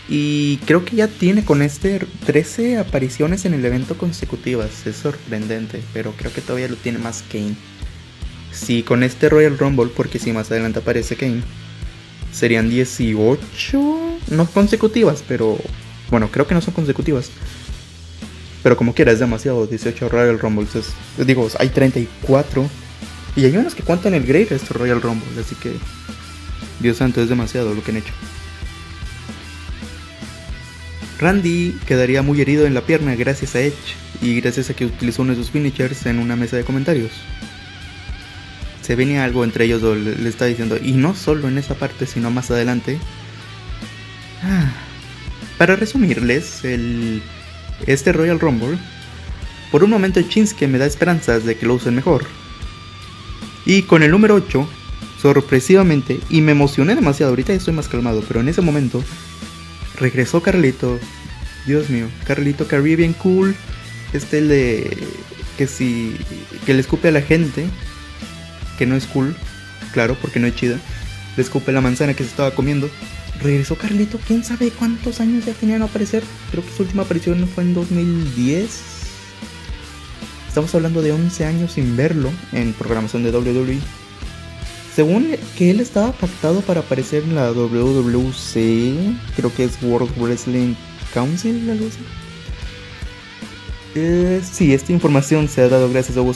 y 0.08 0.58
creo 0.66 0.84
que 0.84 0.96
ya 0.96 1.08
tiene 1.08 1.44
con 1.44 1.62
este 1.62 2.00
13 2.26 2.78
apariciones 2.78 3.44
en 3.44 3.54
el 3.54 3.64
evento 3.64 3.96
consecutivas. 3.96 4.86
Es 4.86 4.96
sorprendente, 4.96 5.82
pero 5.92 6.12
creo 6.12 6.32
que 6.32 6.42
todavía 6.42 6.68
lo 6.68 6.76
tiene 6.76 6.98
más 6.98 7.24
Kane. 7.30 7.56
Si 8.52 8.82
con 8.82 9.02
este 9.02 9.28
Royal 9.28 9.58
Rumble, 9.58 9.90
porque 9.96 10.18
si 10.18 10.32
más 10.32 10.50
adelante 10.50 10.80
aparece 10.80 11.16
Kane, 11.16 11.42
serían 12.32 12.68
18, 12.68 14.18
no 14.30 14.46
consecutivas, 14.46 15.24
pero 15.26 15.58
bueno, 16.10 16.30
creo 16.30 16.46
que 16.46 16.54
no 16.54 16.60
son 16.60 16.74
consecutivas. 16.74 17.30
Pero 18.62 18.76
como 18.76 18.94
quiera, 18.94 19.12
es 19.12 19.18
demasiado. 19.18 19.66
18 19.66 20.08
Royal 20.08 20.38
Rumbles. 20.38 20.70
digo, 21.18 21.48
hay 21.58 21.68
34. 21.68 22.68
Y 23.36 23.44
hay 23.44 23.56
unos 23.56 23.74
que 23.74 23.82
cuentan 23.82 24.14
el 24.14 24.24
Greatest 24.24 24.70
Royal 24.70 25.02
Rumble. 25.02 25.28
Así 25.38 25.54
que, 25.56 25.72
Dios 26.80 26.96
santo, 26.96 27.20
es 27.20 27.28
demasiado 27.28 27.74
lo 27.74 27.82
que 27.82 27.90
han 27.90 27.98
hecho. 27.98 28.12
Randy 31.24 31.74
quedaría 31.86 32.20
muy 32.20 32.38
herido 32.42 32.66
en 32.66 32.74
la 32.74 32.82
pierna 32.82 33.14
gracias 33.14 33.54
a 33.54 33.60
Edge 33.62 33.96
y 34.20 34.38
gracias 34.42 34.68
a 34.68 34.74
que 34.74 34.84
utilizó 34.84 35.22
uno 35.22 35.30
de 35.32 35.38
sus 35.38 35.50
finishers 35.50 36.04
en 36.04 36.18
una 36.18 36.36
mesa 36.36 36.58
de 36.58 36.64
comentarios. 36.64 37.12
Se 38.82 38.94
venía 38.94 39.24
algo 39.24 39.42
entre 39.42 39.64
ellos 39.64 39.80
dos, 39.80 39.96
le, 39.96 40.28
está 40.28 40.44
diciendo, 40.44 40.76
y 40.76 40.92
no 40.92 41.14
solo 41.14 41.48
en 41.48 41.56
esa 41.56 41.76
parte, 41.76 42.04
sino 42.04 42.30
más 42.30 42.50
adelante. 42.50 42.98
Ah, 44.42 44.70
para 45.56 45.76
resumirles, 45.76 46.62
el, 46.62 47.22
este 47.86 48.12
Royal 48.12 48.38
Rumble, 48.38 48.76
por 49.72 49.82
un 49.82 49.88
momento 49.88 50.20
Chinsky 50.20 50.66
me 50.66 50.76
da 50.76 50.84
esperanzas 50.84 51.46
de 51.46 51.56
que 51.56 51.64
lo 51.64 51.72
usen 51.72 51.94
mejor. 51.94 52.26
Y 53.64 53.84
con 53.84 54.02
el 54.02 54.10
número 54.10 54.34
8, 54.34 54.68
sorpresivamente, 55.22 56.20
y 56.28 56.42
me 56.42 56.52
emocioné 56.52 56.94
demasiado, 56.94 57.30
ahorita 57.30 57.54
estoy 57.54 57.72
más 57.72 57.88
calmado, 57.88 58.22
pero 58.28 58.40
en 58.40 58.48
ese 58.50 58.60
momento 58.60 59.02
regresó 60.04 60.42
Carlito. 60.42 60.98
Dios 61.66 61.88
mío, 61.88 62.08
Carlito 62.26 62.68
Caribbean 62.68 63.14
Cool. 63.14 63.56
Este 64.12 64.38
el 64.38 64.48
de 64.48 64.98
que 65.56 65.66
si 65.66 66.14
que 66.66 66.74
le 66.74 66.80
escupe 66.80 67.08
a 67.08 67.12
la 67.12 67.22
gente, 67.22 67.66
que 68.76 68.86
no 68.86 68.96
es 68.96 69.06
cool, 69.06 69.34
claro, 69.92 70.16
porque 70.20 70.40
no 70.40 70.46
es 70.46 70.54
chida. 70.54 70.78
Le 71.36 71.42
escupe 71.42 71.72
la 71.72 71.80
manzana 71.80 72.14
que 72.14 72.22
se 72.22 72.30
estaba 72.30 72.50
comiendo. 72.52 72.90
Regresó 73.42 73.76
Carlito, 73.76 74.20
quién 74.26 74.44
sabe 74.44 74.70
cuántos 74.70 75.20
años 75.20 75.46
ya 75.46 75.54
tenía 75.54 75.78
no 75.78 75.86
aparecer. 75.86 76.22
Creo 76.50 76.64
que 76.64 76.70
su 76.70 76.82
última 76.82 77.02
aparición 77.02 77.48
fue 77.48 77.64
en 77.64 77.74
2010. 77.74 78.80
Estamos 80.48 80.74
hablando 80.74 81.02
de 81.02 81.12
11 81.12 81.46
años 81.46 81.72
sin 81.72 81.96
verlo 81.96 82.30
en 82.52 82.74
programación 82.74 83.24
de 83.24 83.30
WWE. 83.30 83.78
Según 84.94 85.34
que 85.58 85.70
él 85.70 85.80
estaba 85.80 86.12
pactado 86.12 86.60
para 86.60 86.80
aparecer 86.80 87.24
en 87.24 87.34
la 87.34 87.50
WWC, 87.50 88.54
creo 89.34 89.52
que 89.56 89.64
es 89.64 89.82
World 89.82 90.16
Wrestling 90.16 90.74
Council, 91.12 91.68
algo 91.68 91.88
así. 91.88 91.98
Eh, 93.96 94.40
sí, 94.48 94.72
esta 94.72 94.92
información 94.92 95.48
se 95.48 95.62
ha 95.62 95.68
dado 95.68 95.90
gracias 95.90 96.16
a 96.16 96.22
Hugo 96.22 96.32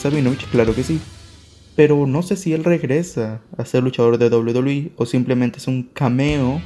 claro 0.51 0.75
que 0.75 0.83
sí. 0.83 0.99
Pero 1.77 2.05
no 2.05 2.21
sé 2.21 2.35
si 2.35 2.51
él 2.51 2.65
regresa 2.65 3.39
a 3.57 3.63
ser 3.63 3.81
luchador 3.81 4.17
de 4.17 4.27
WWE 4.27 4.91
o 4.97 5.05
simplemente 5.05 5.59
es 5.59 5.67
un 5.67 5.83
cameo. 5.83 6.61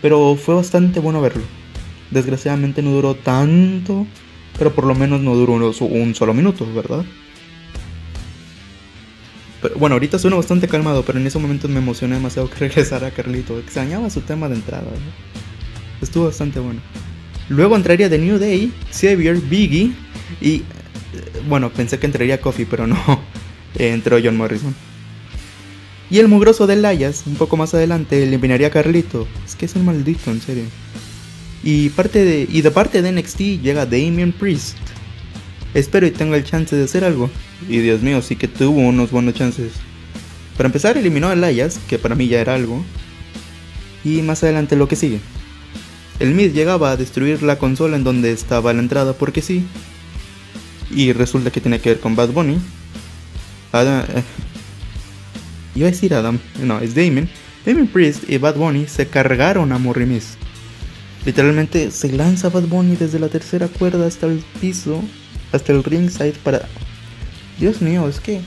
Pero 0.00 0.36
fue 0.36 0.54
bastante 0.54 1.00
bueno 1.00 1.20
verlo. 1.20 1.42
Desgraciadamente 2.12 2.82
no 2.82 2.92
duró 2.92 3.16
tanto, 3.16 4.06
pero 4.56 4.72
por 4.72 4.84
lo 4.84 4.94
menos 4.94 5.20
no 5.20 5.34
duró 5.34 5.54
un 5.54 6.14
solo 6.14 6.34
minuto, 6.34 6.72
¿verdad? 6.72 7.04
Bueno, 9.76 9.94
ahorita 9.94 10.18
suena 10.18 10.36
bastante 10.36 10.68
calmado, 10.68 11.04
pero 11.04 11.18
en 11.18 11.26
ese 11.26 11.38
momento 11.38 11.68
me 11.68 11.78
emocioné 11.78 12.16
demasiado 12.16 12.48
que 12.50 12.56
regresara 12.68 13.10
Carlito. 13.10 13.58
Extrañaba 13.58 14.10
su 14.10 14.20
tema 14.20 14.48
de 14.48 14.56
entrada. 14.56 14.86
Estuvo 16.00 16.26
bastante 16.26 16.60
bueno. 16.60 16.80
Luego 17.48 17.76
entraría 17.76 18.10
The 18.10 18.18
New 18.18 18.38
Day, 18.38 18.72
Xavier, 18.92 19.36
Biggie 19.36 19.92
y... 20.40 20.54
Eh, 20.54 20.62
bueno, 21.48 21.70
pensé 21.70 21.98
que 21.98 22.06
entraría 22.06 22.40
Coffee, 22.40 22.66
pero 22.66 22.86
no. 22.86 22.96
entró 23.74 24.18
John 24.22 24.36
Morrison. 24.36 24.74
Y 26.10 26.18
el 26.18 26.28
mugroso 26.28 26.66
de 26.66 26.76
Layas, 26.76 27.24
un 27.26 27.34
poco 27.34 27.56
más 27.56 27.74
adelante, 27.74 28.22
eliminaría 28.22 28.68
a 28.68 28.70
Carlito. 28.70 29.26
Es 29.44 29.56
que 29.56 29.66
es 29.66 29.74
un 29.74 29.84
maldito, 29.84 30.30
en 30.30 30.40
serio. 30.40 30.64
Y, 31.62 31.88
parte 31.90 32.24
de, 32.24 32.46
y 32.50 32.62
de 32.62 32.70
parte 32.70 33.02
de 33.02 33.12
NXT 33.12 33.40
llega 33.62 33.86
Damien 33.86 34.32
Priest. 34.32 34.76
Espero 35.76 36.06
y 36.06 36.10
tenga 36.10 36.38
el 36.38 36.44
chance 36.44 36.74
de 36.74 36.84
hacer 36.84 37.04
algo. 37.04 37.30
Y 37.68 37.80
Dios 37.80 38.00
mío, 38.00 38.22
sí 38.22 38.34
que 38.34 38.48
tuvo 38.48 38.80
unos 38.80 39.10
buenos 39.10 39.34
chances. 39.34 39.72
Para 40.56 40.68
empezar, 40.68 40.96
eliminó 40.96 41.28
a 41.28 41.34
Elias, 41.34 41.78
que 41.86 41.98
para 41.98 42.14
mí 42.14 42.28
ya 42.28 42.40
era 42.40 42.54
algo. 42.54 42.82
Y 44.02 44.22
más 44.22 44.42
adelante 44.42 44.74
lo 44.74 44.88
que 44.88 44.96
sigue. 44.96 45.20
El 46.18 46.32
Mid 46.32 46.54
llegaba 46.54 46.92
a 46.92 46.96
destruir 46.96 47.42
la 47.42 47.58
consola 47.58 47.98
en 47.98 48.04
donde 48.04 48.32
estaba 48.32 48.72
la 48.72 48.80
entrada 48.80 49.12
porque 49.12 49.42
sí. 49.42 49.66
Y 50.90 51.12
resulta 51.12 51.50
que 51.50 51.60
tiene 51.60 51.78
que 51.78 51.90
ver 51.90 52.00
con 52.00 52.16
Bad 52.16 52.30
Bunny. 52.30 52.56
Adam, 53.72 54.02
eh, 54.14 54.22
iba 55.74 55.88
a 55.88 55.90
decir 55.90 56.14
Adam, 56.14 56.38
no, 56.62 56.80
es 56.80 56.94
Damien. 56.94 57.28
Damien 57.66 57.88
Priest 57.88 58.30
y 58.30 58.38
Bad 58.38 58.54
Bunny 58.54 58.86
se 58.86 59.08
cargaron 59.08 59.72
a 59.72 59.78
Morri 59.78 60.22
Literalmente 61.26 61.90
se 61.90 62.12
lanza 62.12 62.48
Bad 62.48 62.62
Bunny 62.62 62.96
desde 62.96 63.18
la 63.18 63.28
tercera 63.28 63.68
cuerda 63.68 64.06
hasta 64.06 64.24
el 64.24 64.42
piso, 64.58 65.02
hasta 65.52 65.72
el 65.72 65.84
ringside 65.84 66.34
para 66.42 66.68
Dios 67.58 67.80
mío, 67.80 68.08
es 68.08 68.20
que... 68.20 68.40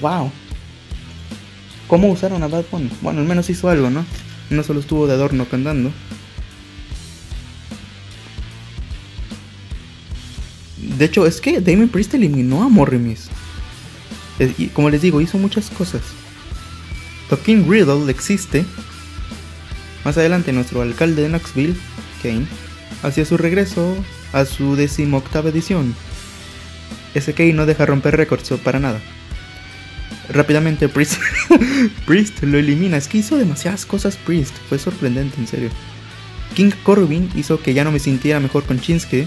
¡Wow! 0.00 0.30
¿Cómo 1.88 2.08
usaron 2.10 2.42
a 2.42 2.48
Bad 2.48 2.64
Bunny? 2.70 2.90
Bueno, 3.02 3.20
al 3.20 3.26
menos 3.26 3.50
hizo 3.50 3.68
algo, 3.68 3.90
¿no? 3.90 4.06
No 4.48 4.62
solo 4.62 4.80
estuvo 4.80 5.06
de 5.06 5.12
adorno 5.12 5.46
cantando. 5.46 5.92
De 10.98 11.04
hecho, 11.04 11.26
es 11.26 11.40
que 11.40 11.60
Damien 11.60 11.88
Priest 11.88 12.14
eliminó 12.14 12.62
a 12.62 12.68
Morrimis. 12.68 13.28
Y 14.58 14.68
como 14.68 14.88
les 14.88 15.02
digo, 15.02 15.20
hizo 15.20 15.36
muchas 15.38 15.68
cosas. 15.70 16.02
Tokin 17.28 17.70
Riddle 17.70 18.10
existe. 18.10 18.64
Más 20.04 20.16
adelante, 20.16 20.52
nuestro 20.52 20.82
alcalde 20.82 21.22
de 21.22 21.28
Knoxville, 21.28 21.76
Kane, 22.22 22.46
hacía 23.02 23.24
su 23.24 23.36
regreso 23.36 23.96
a 24.32 24.44
su 24.44 24.76
decimoctava 24.76 25.50
edición. 25.50 25.94
Kane 27.14 27.52
no 27.52 27.66
deja 27.66 27.86
romper 27.86 28.16
récords 28.16 28.50
para 28.64 28.80
nada. 28.80 29.00
Rápidamente, 30.28 30.88
Priest, 30.88 31.20
Priest 32.06 32.42
lo 32.42 32.58
elimina. 32.58 32.96
Es 32.96 33.08
que 33.08 33.18
hizo 33.18 33.36
demasiadas 33.36 33.84
cosas 33.84 34.16
Priest. 34.16 34.54
Fue 34.68 34.78
sorprendente, 34.78 35.38
en 35.38 35.46
serio. 35.46 35.70
King 36.54 36.70
Corbin 36.82 37.30
hizo 37.34 37.60
que 37.60 37.74
ya 37.74 37.84
no 37.84 37.92
me 37.92 37.98
sintiera 37.98 38.40
mejor 38.40 38.64
con 38.64 38.78
Shinsuke. 38.78 39.26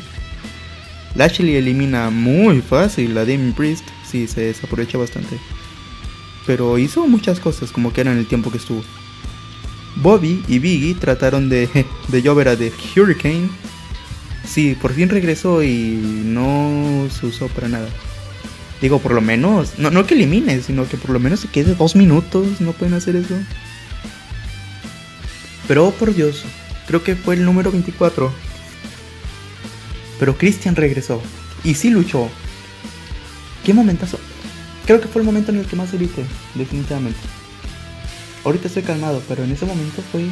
Lashley 1.15 1.55
elimina 1.55 2.09
muy 2.09 2.61
fácil 2.61 3.17
a 3.17 3.21
Damien 3.21 3.53
Priest. 3.53 3.85
Sí, 4.09 4.27
se 4.27 4.41
desaprovecha 4.41 4.97
bastante. 4.97 5.37
Pero 6.45 6.77
hizo 6.77 7.07
muchas 7.07 7.39
cosas 7.39 7.71
como 7.71 7.93
que 7.93 8.01
era 8.01 8.11
en 8.11 8.19
el 8.19 8.27
tiempo 8.27 8.51
que 8.51 8.57
estuvo. 8.57 8.83
Bobby 9.95 10.43
y 10.47 10.59
Biggie 10.59 10.95
trataron 10.95 11.49
de, 11.49 11.69
de 12.07 12.21
llover 12.21 12.49
a 12.49 12.57
The 12.57 12.71
Hurricane. 12.95 13.49
Sí, 14.45 14.77
por 14.79 14.93
fin 14.93 15.09
regresó 15.09 15.63
y 15.63 15.99
no 16.25 17.07
se 17.09 17.25
usó 17.25 17.47
para 17.47 17.67
nada. 17.67 17.89
Digo, 18.81 18.99
por 18.99 19.13
lo 19.13 19.21
menos, 19.21 19.79
no, 19.79 19.89
no 19.89 20.05
que 20.05 20.15
elimine, 20.15 20.61
sino 20.61 20.87
que 20.87 20.97
por 20.97 21.11
lo 21.11 21.19
menos 21.19 21.39
se 21.39 21.47
quede 21.47 21.75
dos 21.75 21.95
minutos. 21.95 22.61
No 22.61 22.73
pueden 22.73 22.93
hacer 22.93 23.15
eso. 23.15 23.35
Pero 25.67 25.87
oh, 25.87 25.91
por 25.91 26.13
Dios, 26.13 26.43
creo 26.87 27.03
que 27.03 27.15
fue 27.15 27.35
el 27.35 27.45
número 27.45 27.71
24. 27.71 28.31
Pero 30.19 30.37
Christian 30.37 30.75
regresó. 30.75 31.21
Y 31.63 31.73
sí 31.75 31.89
luchó. 31.89 32.29
¿Qué 33.63 33.73
momentazo? 33.73 34.19
Creo 34.85 35.01
que 35.01 35.07
fue 35.07 35.21
el 35.21 35.25
momento 35.25 35.51
en 35.51 35.57
el 35.57 35.65
que 35.65 35.75
más 35.75 35.91
grité, 35.91 36.23
definitivamente. 36.53 37.17
Ahorita 38.45 38.67
estoy 38.67 38.83
calmado, 38.83 39.23
pero 39.27 39.43
en 39.43 39.51
ese 39.51 39.65
momento 39.65 40.03
fue. 40.11 40.23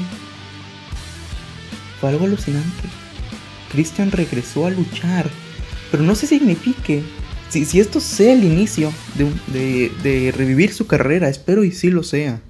Fue 1.99 2.09
algo 2.09 2.25
alucinante. 2.25 2.87
Christian 3.71 4.11
regresó 4.11 4.67
a 4.67 4.69
luchar. 4.69 5.27
Pero 5.89 6.03
no 6.03 6.13
se 6.13 6.27
signifique. 6.27 7.01
Si, 7.49 7.65
si 7.65 7.79
esto 7.79 7.99
sea 7.99 8.33
el 8.33 8.43
inicio 8.43 8.93
de, 9.15 9.91
de, 10.03 10.31
revivir 10.31 10.73
su 10.73 10.85
carrera, 10.85 11.27
espero 11.27 11.63
y 11.63 11.71
sí 11.71 11.89
lo 11.89 12.03
sea. 12.03 12.41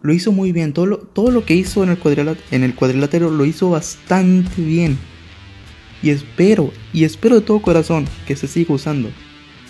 Lo 0.00 0.12
hizo 0.12 0.30
muy 0.30 0.52
bien. 0.52 0.72
Todo 0.72 0.86
lo, 0.86 0.98
todo 0.98 1.32
lo 1.32 1.44
que 1.44 1.54
hizo 1.54 1.82
en 1.82 1.90
el, 1.90 2.38
en 2.52 2.62
el 2.62 2.74
cuadrilátero 2.76 3.30
lo 3.30 3.44
hizo 3.44 3.70
bastante 3.70 4.62
bien. 4.62 4.96
Y 6.02 6.10
espero, 6.10 6.72
y 6.92 7.02
espero 7.02 7.36
de 7.36 7.40
todo 7.40 7.60
corazón 7.60 8.06
que 8.28 8.36
se 8.36 8.46
siga 8.46 8.74
usando 8.74 9.10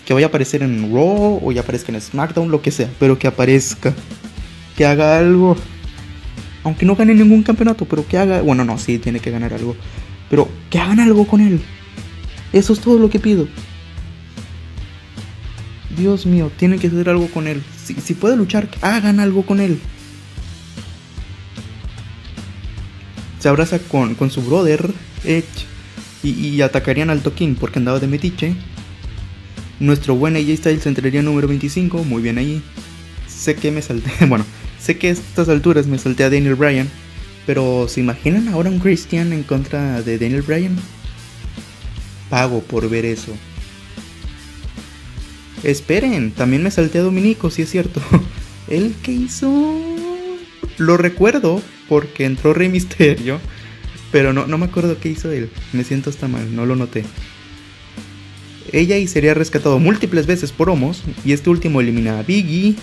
que 0.07 0.13
vaya 0.13 0.27
a 0.27 0.29
aparecer 0.29 0.63
en 0.63 0.93
Raw 0.93 1.41
o 1.43 1.51
ya 1.51 1.59
aparezca 1.59 1.91
en 1.91 1.99
SmackDown, 1.99 2.49
lo 2.49 2.61
que 2.61 2.71
sea, 2.71 2.89
pero 2.97 3.19
que 3.19 3.27
aparezca, 3.27 3.93
que 4.77 4.85
haga 4.85 5.19
algo. 5.19 5.57
Aunque 6.63 6.85
no 6.85 6.95
gane 6.95 7.13
ningún 7.13 7.43
campeonato, 7.43 7.83
pero 7.83 8.07
que 8.07 8.17
haga, 8.17 8.41
bueno, 8.41 8.63
no, 8.63 8.77
sí, 8.77 8.99
tiene 8.99 9.19
que 9.19 9.31
ganar 9.31 9.53
algo, 9.53 9.75
pero 10.29 10.47
que 10.69 10.79
hagan 10.79 11.01
algo 11.01 11.27
con 11.27 11.41
él. 11.41 11.59
Eso 12.53 12.71
es 12.71 12.79
todo 12.79 12.97
lo 12.99 13.09
que 13.09 13.19
pido. 13.19 13.49
Dios 15.97 16.25
mío, 16.25 16.53
tienen 16.55 16.79
que 16.79 16.87
hacer 16.87 17.09
algo 17.09 17.27
con 17.27 17.45
él. 17.45 17.61
Si, 17.83 18.13
puede 18.13 18.37
luchar, 18.37 18.69
hagan 18.81 19.19
algo 19.19 19.45
con 19.45 19.59
él. 19.59 19.77
Se 23.39 23.49
abraza 23.49 23.79
con, 23.79 24.15
con 24.15 24.31
su 24.31 24.41
brother, 24.41 24.89
Edge, 25.25 25.65
y, 26.23 26.29
y 26.29 26.61
atacarían 26.61 27.09
al 27.09 27.23
Tokin 27.23 27.55
porque 27.55 27.79
andaba 27.79 27.99
de 27.99 28.07
metiche. 28.07 28.55
Nuestro 29.79 30.15
buen 30.15 30.35
AJ 30.35 30.57
Styles 30.57 30.87
entraría 30.87 31.21
número 31.21 31.47
25, 31.47 32.03
muy 32.03 32.21
bien 32.23 32.39
ahí. 32.39 32.63
Sé 33.27 33.55
que 33.55 33.71
me 33.71 33.81
salté, 33.81 34.11
bueno, 34.25 34.45
sé 34.79 34.97
que 34.97 35.09
a 35.09 35.11
estas 35.11 35.49
alturas 35.49 35.85
me 35.85 35.99
salté 35.99 36.23
a 36.23 36.29
Daniel 36.29 36.55
Bryan, 36.55 36.89
pero 37.45 37.87
¿se 37.87 37.99
imaginan 37.99 38.47
ahora 38.47 38.71
un 38.71 38.79
Christian 38.79 39.33
en 39.33 39.43
contra 39.43 40.01
de 40.01 40.17
Daniel 40.17 40.41
Bryan? 40.41 40.75
Pago 42.29 42.61
por 42.61 42.89
ver 42.89 43.05
eso. 43.05 43.33
Esperen, 45.63 46.31
también 46.31 46.63
me 46.63 46.71
salté 46.71 46.99
a 46.99 47.03
Dominico, 47.03 47.51
si 47.51 47.61
es 47.61 47.69
cierto. 47.69 48.01
¿El 48.67 48.95
que 48.95 49.11
hizo? 49.11 49.79
Lo 50.77 50.97
recuerdo 50.97 51.61
porque 51.87 52.25
entró 52.25 52.53
Rey 52.53 52.69
Misterio, 52.69 53.39
pero 54.11 54.33
no, 54.33 54.47
no 54.47 54.57
me 54.57 54.65
acuerdo 54.65 54.99
qué 54.99 55.09
hizo 55.09 55.31
él. 55.31 55.51
Me 55.71 55.83
siento 55.83 56.09
hasta 56.09 56.27
mal, 56.27 56.55
no 56.55 56.65
lo 56.65 56.75
noté. 56.75 57.03
Ella 58.71 58.97
y 58.97 59.07
sería 59.07 59.33
rescatado 59.33 59.79
múltiples 59.79 60.25
veces 60.25 60.51
por 60.51 60.69
Homos, 60.69 61.03
y 61.23 61.33
este 61.33 61.49
último 61.49 61.81
elimina 61.81 62.19
a 62.19 62.23
Biggie 62.23 62.75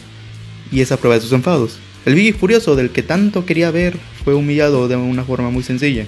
y 0.73 0.81
es 0.81 0.93
a 0.93 0.97
prueba 0.97 1.17
de 1.17 1.21
sus 1.21 1.33
enfados. 1.33 1.79
El 2.07 2.15
Biggie 2.15 2.33
furioso 2.33 2.77
del 2.77 2.91
que 2.91 3.03
tanto 3.03 3.47
quería 3.47 3.71
ver 3.71 3.97
fue 4.25 4.35
humillado 4.35 4.89
de 4.89 4.97
una 4.97 5.25
forma 5.25 5.51
muy 5.51 5.63
sencilla. 5.63 6.07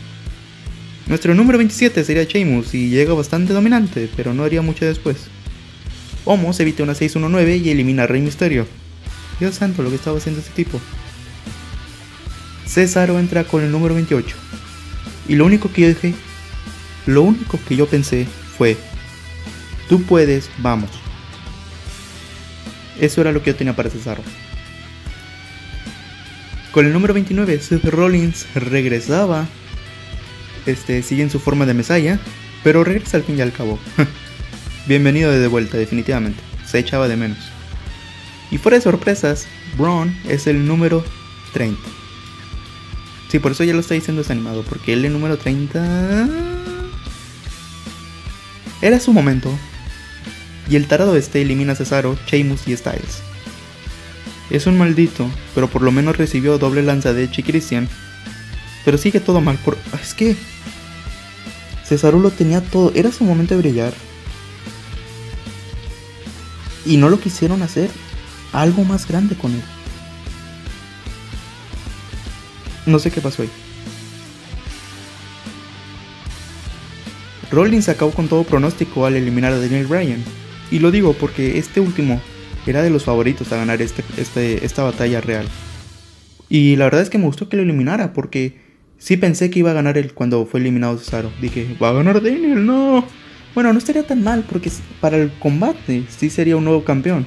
Nuestro 1.07 1.35
número 1.35 1.59
27 1.59 2.03
sería 2.05 2.25
Sheamus 2.25 2.75
y 2.75 2.91
llega 2.91 3.15
bastante 3.15 3.53
dominante, 3.53 4.09
pero 4.17 4.35
no 4.35 4.43
haría 4.43 4.63
mucho 4.63 4.85
después. 4.85 5.29
Homos 6.25 6.59
evita 6.59 6.83
una 6.83 6.95
6-1-9 6.95 7.65
y 7.65 7.71
elimina 7.71 8.03
a 8.03 8.07
Rey 8.09 8.21
Misterio. 8.21 8.67
Dios 9.39 9.55
santo, 9.55 9.83
lo 9.83 9.91
que 9.91 9.97
estaba 9.97 10.19
haciendo 10.19 10.41
este 10.41 10.65
tipo. 10.65 10.81
Césaro 12.67 13.21
entra 13.21 13.45
con 13.45 13.63
el 13.63 13.71
número 13.71 13.95
28. 13.95 14.35
Y 15.29 15.37
lo 15.37 15.45
único 15.45 15.73
que 15.73 15.83
yo 15.83 15.89
dije, 15.89 16.15
lo 17.07 17.23
único 17.23 17.59
que 17.69 17.77
yo 17.77 17.87
pensé 17.87 18.27
fue, 18.59 18.77
Tú 19.89 20.03
puedes, 20.03 20.51
vamos. 20.59 20.91
Eso 23.01 23.21
era 23.21 23.33
lo 23.33 23.43
que 23.43 23.51
yo 23.51 23.57
tenía 23.57 23.77
para 23.77 23.91
Cesaro. 23.91 24.23
Con 26.73 26.87
el 26.87 26.93
número 26.93 27.15
29, 27.15 27.61
Seth 27.61 27.85
Rollins 27.85 28.47
regresaba. 28.55 29.47
Este, 30.67 31.03
sigue 31.03 31.23
en 31.23 31.31
su 31.31 31.39
forma 31.39 31.65
de 31.67 31.75
Mesaya, 31.75 32.19
pero 32.65 32.85
regresa 32.85 33.17
al 33.17 33.23
fin 33.25 33.39
y 33.39 33.41
al 33.41 33.53
cabo. 33.53 33.79
Bienvenido 34.87 35.31
de 35.31 35.47
vuelta, 35.47 35.79
definitivamente. 35.79 36.41
Se 36.67 36.79
echaba 36.79 37.09
de 37.09 37.17
menos. 37.17 37.39
Y 38.51 38.59
fuera 38.59 38.77
de 38.77 38.83
sorpresas, 38.83 39.47
Braun 39.79 40.17
es 40.29 40.47
el 40.47 40.67
número 40.67 41.05
30. 41.53 41.81
Sí, 43.29 43.39
por 43.39 43.53
eso 43.53 43.65
ya 43.65 43.75
lo 43.75 43.81
está 43.81 43.95
diciendo 43.95 44.23
desanimado, 44.23 44.63
porque 44.63 44.93
él 44.93 45.05
el 45.05 45.13
número 45.13 45.37
30... 45.37 46.29
Era 48.83 49.01
su 49.01 49.13
momento, 49.13 49.51
y 50.69 50.77
el 50.77 50.87
tarado 50.87 51.17
este 51.17 51.43
elimina 51.43 51.73
a 51.73 51.77
Cesaro, 51.77 52.19
Sheamus 52.27 52.67
y 52.69 52.77
Styles. 52.77 53.23
Es 54.51 54.67
un 54.67 54.79
maldito, 54.79 55.29
pero 55.55 55.69
por 55.69 55.83
lo 55.83 55.93
menos 55.93 56.17
recibió 56.17 56.59
doble 56.59 56.83
lanza 56.83 57.13
de 57.13 57.25
Edge 57.25 57.41
y 57.41 57.43
Christian. 57.43 57.89
Pero 58.85 58.99
sigue 58.99 59.21
todo 59.21 59.41
mal 59.41 59.57
por... 59.59 59.77
Ah, 59.93 59.99
es 60.01 60.15
que... 60.15 60.37
Cesaro 61.85 62.19
lo 62.19 62.31
tenía 62.31 62.61
todo, 62.61 62.93
era 62.95 63.13
su 63.13 63.25
momento 63.25 63.55
de 63.55 63.61
brillar. 63.61 63.93
Y 66.85 66.97
no 66.97 67.09
lo 67.09 67.21
quisieron 67.21 67.63
hacer 67.63 67.91
algo 68.53 68.85
más 68.85 69.07
grande 69.09 69.37
con 69.37 69.53
él. 69.53 69.63
No 72.87 73.01
sé 73.01 73.11
qué 73.11 73.21
pasó 73.21 73.43
ahí. 73.43 73.51
Rollins 77.51 77.89
acabó 77.89 78.13
con 78.13 78.29
todo 78.29 78.45
pronóstico 78.45 79.07
al 79.07 79.17
eliminar 79.17 79.53
a 79.53 79.59
Daniel 79.59 79.87
Bryan. 79.87 80.25
Y 80.71 80.81
lo 80.81 80.91
digo 80.91 81.13
porque 81.13 81.59
este 81.59 81.81
último 81.81 82.21
era 82.67 82.83
de 82.83 82.91
los 82.91 83.05
favoritos 83.05 83.53
a 83.53 83.57
ganar 83.57 83.81
este, 83.81 84.03
este, 84.17 84.65
esta 84.65 84.83
batalla 84.83 85.21
real. 85.21 85.47
Y 86.49 86.77
la 86.77 86.85
verdad 86.85 87.03
es 87.03 87.11
que 87.11 87.19
me 87.19 87.27
gustó 87.27 87.49
que 87.49 87.57
lo 87.57 87.63
eliminara 87.63 88.13
porque 88.13 88.59
sí 88.99 89.17
pensé 89.17 89.51
que 89.51 89.61
iba 89.61 89.71
a 89.71 89.75
ganar 89.75 89.99
él 89.99 90.13
cuando 90.15 90.47
fue 90.47 90.61
eliminado 90.61 90.99
Cesaro. 90.99 91.31
Dije, 91.41 91.77
va 91.83 91.91
a 91.91 91.93
ganar 91.93 92.23
Daniel, 92.23 92.67
no. 92.67 93.05
Bueno, 93.55 93.73
no 93.73 93.79
estaría 93.79 94.07
tan 94.07 94.23
mal 94.23 94.45
porque 94.51 94.71
para 95.01 95.17
el 95.17 95.31
combate 95.39 96.05
sí 96.09 96.29
sería 96.31 96.57
un 96.57 96.65
nuevo 96.65 96.85
campeón. 96.85 97.27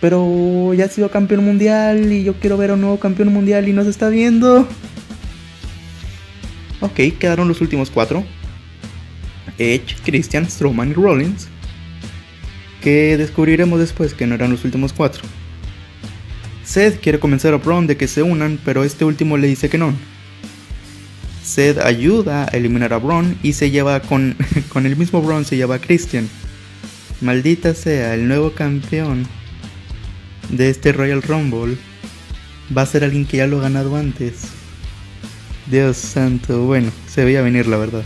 Pero 0.00 0.74
ya 0.74 0.86
ha 0.86 0.88
sido 0.88 1.10
campeón 1.10 1.44
mundial 1.44 2.12
y 2.12 2.24
yo 2.24 2.34
quiero 2.34 2.56
ver 2.56 2.70
a 2.70 2.74
un 2.74 2.80
nuevo 2.80 2.98
campeón 2.98 3.32
mundial 3.32 3.68
y 3.68 3.72
no 3.72 3.84
se 3.84 3.90
está 3.90 4.08
viendo. 4.08 4.68
Ok, 6.80 7.16
quedaron 7.20 7.46
los 7.46 7.60
últimos 7.60 7.90
cuatro. 7.90 8.24
Edge, 9.58 9.96
Christian, 10.04 10.48
Strowman 10.50 10.90
y 10.90 10.94
Rollins 10.94 11.51
que 12.82 13.16
descubriremos 13.16 13.80
después 13.80 14.12
que 14.12 14.26
no 14.26 14.34
eran 14.34 14.50
los 14.50 14.64
últimos 14.64 14.92
cuatro. 14.92 15.22
Seth 16.64 17.00
quiere 17.00 17.18
convencer 17.18 17.54
a 17.54 17.58
Braun 17.58 17.86
de 17.86 17.96
que 17.96 18.08
se 18.08 18.22
unan, 18.22 18.58
pero 18.64 18.84
este 18.84 19.04
último 19.04 19.36
le 19.36 19.48
dice 19.48 19.70
que 19.70 19.78
no. 19.78 19.94
Seth 21.42 21.78
ayuda 21.78 22.44
a 22.44 22.56
eliminar 22.56 22.92
a 22.92 22.98
Braun 22.98 23.38
y 23.42 23.54
se 23.54 23.70
lleva 23.70 24.00
con, 24.00 24.36
con 24.68 24.86
el 24.86 24.96
mismo 24.96 25.22
Braun 25.22 25.44
se 25.44 25.56
lleva 25.56 25.76
a 25.76 25.80
Christian. 25.80 26.28
Maldita 27.20 27.74
sea, 27.74 28.14
el 28.14 28.28
nuevo 28.28 28.52
campeón 28.52 29.26
de 30.50 30.68
este 30.68 30.92
Royal 30.92 31.22
Rumble 31.22 31.76
va 32.76 32.82
a 32.82 32.86
ser 32.86 33.04
alguien 33.04 33.26
que 33.26 33.38
ya 33.38 33.46
lo 33.46 33.58
ha 33.58 33.62
ganado 33.62 33.96
antes. 33.96 34.42
Dios 35.70 35.96
santo, 35.96 36.64
bueno, 36.64 36.90
se 37.06 37.24
veía 37.24 37.42
venir 37.42 37.66
la 37.66 37.76
verdad. 37.76 38.02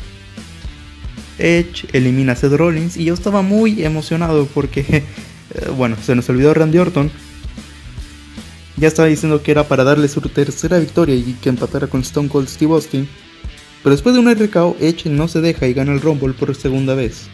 Edge 1.38 1.87
elimina 1.92 2.33
a 2.33 2.37
Seth 2.37 2.53
Rollins 2.53 2.96
y 2.96 3.05
yo 3.05 3.14
estaba 3.14 3.42
muy 3.42 3.85
emocionado 3.85 4.46
porque, 4.46 4.81
eh, 5.55 5.70
bueno, 5.77 5.96
se 6.03 6.14
nos 6.14 6.29
olvidó 6.29 6.55
Randy 6.55 6.79
Orton. 6.79 7.11
Ya 8.77 8.88
estaba 8.88 9.09
diciendo 9.09 9.42
que 9.42 9.53
era 9.53 9.68
para 9.68 9.85
darle 9.85 10.09
su 10.09 10.20
tercera 10.20 10.79
victoria 10.79 11.14
y 11.14 11.37
que 11.40 11.49
empatara 11.49 11.87
con 11.87 12.03
Stone 12.03 12.29
Cold 12.29 12.49
Steve 12.49 12.72
Austin. 12.72 13.09
Pero 13.83 13.94
después 13.94 14.14
de 14.14 14.20
un 14.20 14.35
RKO, 14.35 14.77
Edge 14.81 15.09
no 15.09 15.29
se 15.29 15.40
deja 15.40 15.66
y 15.66 15.72
gana 15.72 15.92
el 15.92 16.01
Rumble 16.01 16.35
por 16.35 16.55
segunda 16.55 16.94
vez. 16.94 17.29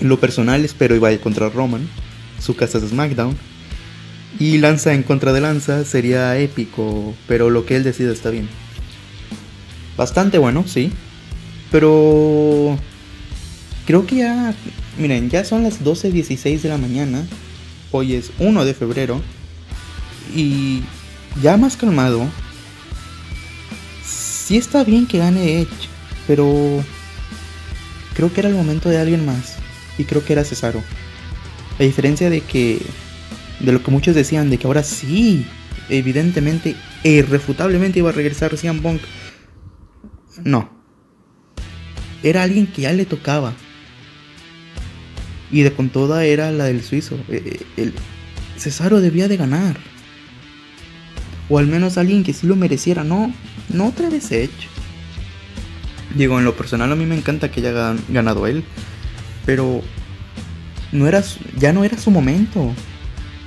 En 0.00 0.08
lo 0.08 0.18
personal 0.18 0.64
espero 0.64 0.96
y 0.96 0.98
vaya 0.98 1.20
contra 1.20 1.50
Roman, 1.50 1.86
su 2.40 2.56
casa 2.56 2.78
es 2.78 2.88
SmackDown. 2.88 3.36
Y 4.38 4.58
lanza 4.58 4.94
en 4.94 5.02
contra 5.02 5.32
de 5.32 5.42
lanza 5.42 5.84
sería 5.84 6.38
épico, 6.38 7.14
pero 7.28 7.50
lo 7.50 7.66
que 7.66 7.76
él 7.76 7.84
decida 7.84 8.12
está 8.12 8.30
bien. 8.30 8.48
Bastante 9.96 10.38
bueno, 10.38 10.64
sí. 10.66 10.92
Pero 11.70 12.78
creo 13.86 14.06
que 14.06 14.16
ya, 14.16 14.54
miren, 14.98 15.30
ya 15.30 15.44
son 15.44 15.62
las 15.62 15.82
12.16 15.82 16.60
de 16.60 16.68
la 16.68 16.78
mañana. 16.78 17.26
Hoy 17.90 18.14
es 18.14 18.30
1 18.38 18.64
de 18.64 18.74
febrero. 18.74 19.20
Y 20.34 20.82
ya 21.42 21.56
más 21.56 21.76
calmado. 21.76 22.26
Sí 24.04 24.56
está 24.56 24.82
bien 24.84 25.06
que 25.06 25.18
gane 25.18 25.60
Edge, 25.60 25.88
pero 26.26 26.84
creo 28.14 28.32
que 28.32 28.40
era 28.40 28.48
el 28.48 28.56
momento 28.56 28.88
de 28.88 28.98
alguien 28.98 29.24
más. 29.24 29.56
Y 29.96 30.04
creo 30.04 30.24
que 30.24 30.32
era 30.32 30.44
Cesaro. 30.44 30.82
A 31.78 31.82
diferencia 31.82 32.30
de 32.30 32.40
que, 32.40 32.80
de 33.60 33.72
lo 33.72 33.82
que 33.82 33.90
muchos 33.90 34.14
decían, 34.14 34.50
de 34.50 34.58
que 34.58 34.66
ahora 34.66 34.82
sí, 34.82 35.46
evidentemente 35.88 36.74
e 37.04 37.10
irrefutablemente 37.12 38.00
iba 38.00 38.10
a 38.10 38.12
regresar 38.12 38.56
CM 38.56 38.80
Punk 38.80 39.00
no. 40.44 40.70
Era 42.22 42.42
alguien 42.42 42.66
que 42.66 42.82
ya 42.82 42.92
le 42.92 43.06
tocaba. 43.06 43.54
Y 45.50 45.62
de 45.62 45.72
con 45.72 45.88
toda 45.88 46.24
era 46.24 46.50
la 46.52 46.64
del 46.64 46.82
suizo. 46.82 47.16
Eh, 47.28 47.42
eh, 47.44 47.66
el 47.76 47.94
Cesaro 48.56 49.00
debía 49.00 49.28
de 49.28 49.36
ganar. 49.36 49.76
O 51.48 51.58
al 51.58 51.66
menos 51.66 51.98
alguien 51.98 52.22
que 52.22 52.32
sí 52.32 52.46
lo 52.46 52.56
mereciera. 52.56 53.04
No, 53.04 53.32
no 53.68 53.86
otra 53.86 54.10
vez 54.10 54.30
Edge. 54.30 54.68
Digo, 56.14 56.38
en 56.38 56.44
lo 56.44 56.56
personal 56.56 56.92
a 56.92 56.96
mí 56.96 57.06
me 57.06 57.16
encanta 57.16 57.50
que 57.50 57.60
haya 57.60 57.96
ganado 58.08 58.46
él. 58.46 58.64
Pero 59.46 59.82
no 60.92 61.06
era, 61.06 61.22
ya 61.58 61.72
no 61.72 61.84
era 61.84 61.98
su 61.98 62.10
momento. 62.10 62.72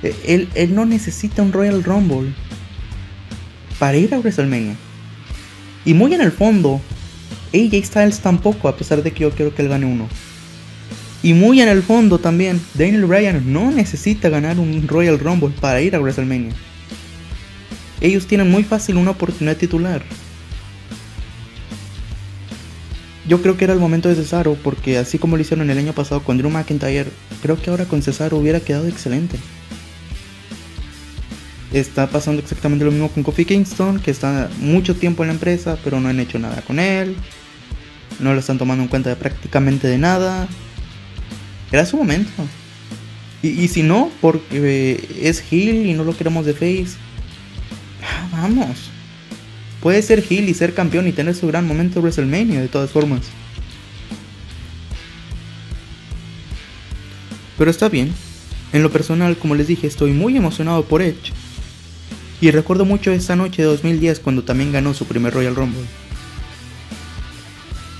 E, 0.02 0.14
él, 0.26 0.48
él 0.54 0.74
no 0.74 0.84
necesita 0.84 1.42
un 1.42 1.52
Royal 1.52 1.82
Rumble 1.82 2.34
para 3.78 3.96
ir 3.96 4.12
a 4.14 4.18
WrestleMania. 4.18 4.76
Y 5.84 5.94
muy 5.94 6.14
en 6.14 6.20
el 6.20 6.32
fondo, 6.32 6.80
AJ 7.52 7.84
Styles 7.84 8.20
tampoco, 8.20 8.68
a 8.68 8.76
pesar 8.76 9.02
de 9.02 9.12
que 9.12 9.20
yo 9.20 9.30
quiero 9.30 9.54
que 9.54 9.62
él 9.62 9.68
gane 9.68 9.86
uno. 9.86 10.08
Y 11.22 11.32
muy 11.32 11.60
en 11.60 11.68
el 11.68 11.82
fondo 11.82 12.18
también, 12.18 12.60
Daniel 12.74 13.06
Bryan 13.06 13.52
no 13.52 13.70
necesita 13.70 14.28
ganar 14.28 14.58
un 14.58 14.86
Royal 14.86 15.18
Rumble 15.18 15.54
para 15.60 15.80
ir 15.80 15.96
a 15.96 16.00
WrestleMania. 16.00 16.52
Ellos 18.00 18.26
tienen 18.26 18.50
muy 18.50 18.64
fácil 18.64 18.96
una 18.96 19.12
oportunidad 19.12 19.56
titular. 19.56 20.02
Yo 23.26 23.40
creo 23.40 23.56
que 23.56 23.64
era 23.64 23.72
el 23.72 23.80
momento 23.80 24.10
de 24.10 24.16
Cesaro, 24.16 24.54
porque 24.62 24.98
así 24.98 25.18
como 25.18 25.36
lo 25.36 25.42
hicieron 25.42 25.70
el 25.70 25.78
año 25.78 25.94
pasado 25.94 26.22
con 26.22 26.36
Drew 26.36 26.50
McIntyre, 26.50 27.06
creo 27.40 27.60
que 27.60 27.70
ahora 27.70 27.86
con 27.86 28.02
Cesaro 28.02 28.36
hubiera 28.36 28.60
quedado 28.60 28.86
excelente. 28.86 29.38
Está 31.74 32.06
pasando 32.06 32.40
exactamente 32.40 32.84
lo 32.84 32.92
mismo 32.92 33.08
con 33.08 33.24
Kofi 33.24 33.44
Kingston, 33.44 33.98
que 33.98 34.12
está 34.12 34.48
mucho 34.60 34.94
tiempo 34.94 35.24
en 35.24 35.26
la 35.26 35.34
empresa, 35.34 35.76
pero 35.82 35.98
no 35.98 36.08
han 36.08 36.20
hecho 36.20 36.38
nada 36.38 36.62
con 36.62 36.78
él. 36.78 37.16
No 38.20 38.32
lo 38.32 38.38
están 38.38 38.58
tomando 38.58 38.84
en 38.84 38.88
cuenta 38.88 39.10
de 39.10 39.16
prácticamente 39.16 39.88
de 39.88 39.98
nada. 39.98 40.46
Era 41.72 41.84
su 41.84 41.96
momento. 41.96 42.30
Y, 43.42 43.66
si 43.66 43.82
no, 43.82 44.08
porque 44.20 45.04
es 45.20 45.42
Hill 45.52 45.86
y 45.86 45.94
no 45.94 46.04
lo 46.04 46.16
queremos 46.16 46.46
de 46.46 46.52
face. 46.52 46.96
Ah, 48.04 48.28
vamos. 48.30 48.90
Puede 49.82 50.00
ser 50.00 50.24
Hill 50.30 50.48
y 50.48 50.54
ser 50.54 50.74
campeón 50.74 51.08
y 51.08 51.12
tener 51.12 51.34
su 51.34 51.48
gran 51.48 51.66
momento 51.66 51.96
de 51.96 52.02
WrestleMania, 52.02 52.60
de 52.60 52.68
todas 52.68 52.92
formas. 52.92 53.22
Pero 57.58 57.68
está 57.68 57.88
bien. 57.88 58.14
En 58.72 58.84
lo 58.84 58.92
personal, 58.92 59.36
como 59.36 59.56
les 59.56 59.66
dije, 59.66 59.88
estoy 59.88 60.12
muy 60.12 60.36
emocionado 60.36 60.84
por 60.84 61.02
Edge. 61.02 61.32
Y 62.44 62.50
recuerdo 62.50 62.84
mucho 62.84 63.10
esa 63.10 63.36
noche 63.36 63.62
de 63.62 63.68
2010 63.68 64.20
cuando 64.20 64.44
también 64.44 64.70
ganó 64.70 64.92
su 64.92 65.06
primer 65.06 65.32
Royal 65.32 65.56
Rumble. 65.56 65.86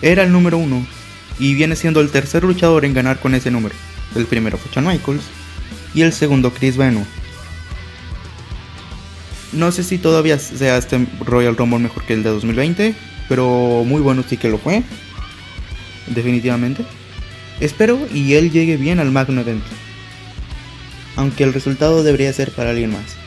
Era 0.02 0.22
el 0.22 0.33
número 0.33 0.59
uno 0.59 0.87
y 1.38 1.54
viene 1.54 1.76
siendo 1.76 2.02
el 2.02 2.11
tercer 2.11 2.44
luchador 2.44 2.85
en 2.85 2.92
ganar 2.92 3.20
con 3.20 3.35
ese 3.35 3.50
número. 3.50 3.74
El 4.14 4.26
primero 4.26 4.59
fue 4.59 4.70
Shawn 4.70 4.87
Michaels 4.87 5.22
y 5.94 6.02
el 6.02 6.12
segundo 6.12 6.52
Chris 6.52 6.76
Benoit. 6.76 7.07
No 9.54 9.72
sé 9.72 9.83
si 9.83 9.96
todavía 9.96 10.38
sea 10.38 10.76
este 10.76 11.07
Royal 11.24 11.57
Rumble 11.57 11.78
mejor 11.78 12.04
que 12.04 12.12
el 12.12 12.22
de 12.22 12.28
2020, 12.28 12.94
pero 13.30 13.83
muy 13.87 14.02
bueno 14.02 14.24
sí 14.28 14.37
que 14.37 14.50
lo 14.50 14.59
fue. 14.59 14.83
Definitivamente. 16.07 16.85
Espero 17.61 17.98
y 18.12 18.35
él 18.35 18.50
llegue 18.50 18.76
bien 18.76 19.00
al 19.00 19.11
Magno 19.11 19.40
Event. 19.40 19.64
Aunque 21.16 21.44
el 21.44 21.54
resultado 21.54 22.02
debería 22.02 22.30
ser 22.35 22.50
para 22.50 22.68
alguien 22.68 22.92
más. 22.92 23.23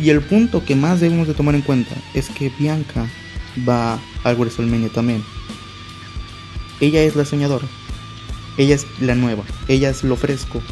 Y 0.00 0.10
el 0.10 0.20
punto 0.22 0.64
que 0.64 0.74
más 0.74 1.00
debemos 1.00 1.28
de 1.28 1.34
tomar 1.34 1.54
en 1.54 1.62
cuenta 1.62 1.94
es 2.14 2.28
que 2.28 2.50
Bianca 2.58 3.06
va 3.68 4.00
al 4.24 4.36
WrestleMania 4.36 4.88
también. 4.88 5.22
Ella 6.80 7.02
es 7.02 7.14
la 7.14 7.24
soñadora. 7.24 7.66
Ella 8.56 8.74
es 8.74 8.86
la 9.00 9.14
nueva. 9.14 9.44
Ella 9.68 9.90
es 9.90 10.02
lo 10.02 10.16
fresco. 10.16 10.62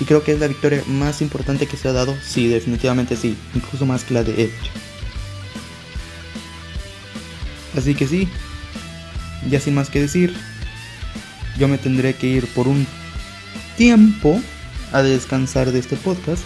Y 0.00 0.04
creo 0.04 0.22
que 0.22 0.32
es 0.32 0.40
la 0.40 0.46
victoria 0.46 0.82
más 0.86 1.20
importante 1.20 1.66
que 1.66 1.76
se 1.76 1.88
ha 1.88 1.92
dado. 1.92 2.16
Sí, 2.22 2.46
definitivamente 2.46 3.16
sí. 3.16 3.36
Incluso 3.54 3.84
más 3.86 4.04
que 4.04 4.14
la 4.14 4.22
de 4.22 4.44
Edge. 4.44 4.70
Así 7.76 7.94
que 7.94 8.06
sí. 8.06 8.28
Ya 9.50 9.60
sin 9.60 9.74
más 9.74 9.90
que 9.90 10.00
decir. 10.00 10.34
Yo 11.58 11.66
me 11.66 11.78
tendré 11.78 12.14
que 12.14 12.28
ir 12.28 12.46
por 12.48 12.68
un 12.68 12.86
tiempo 13.76 14.40
a 14.92 15.02
descansar 15.02 15.72
de 15.72 15.80
este 15.80 15.96
podcast 15.96 16.44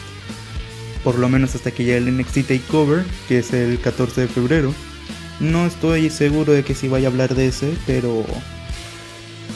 por 1.05 1.19
lo 1.19 1.29
menos 1.29 1.55
hasta 1.55 1.71
que 1.71 1.85
llegue 1.85 1.99
el 1.99 2.17
NXT 2.17 2.47
Takeover, 2.47 3.05
que 3.29 3.38
es 3.38 3.53
el 3.53 3.81
14 3.81 4.23
de 4.23 4.29
febrero. 4.29 4.75
No 5.41 5.67
estoy 5.67 6.11
seguro 6.11 6.53
de 6.53 6.62
que 6.62 6.75
si 6.75 6.88
vaya 6.88 7.09
a 7.09 7.11
hablar 7.11 7.35
de 7.35 7.49
ese, 7.49 7.75
pero 7.87 8.25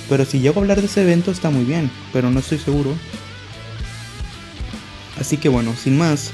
pero 0.09 0.25
si 0.25 0.41
llego 0.41 0.61
a 0.61 0.63
hablar 0.63 0.81
de 0.81 0.87
ese 0.87 1.03
evento 1.03 1.31
está 1.31 1.51
muy 1.51 1.65
bien, 1.65 1.91
pero 2.13 2.31
no 2.31 2.41
estoy 2.41 2.59
seguro. 2.59 2.95
Así 5.19 5.37
que 5.37 5.49
bueno, 5.49 5.75
sin 5.75 5.97
más, 5.97 6.31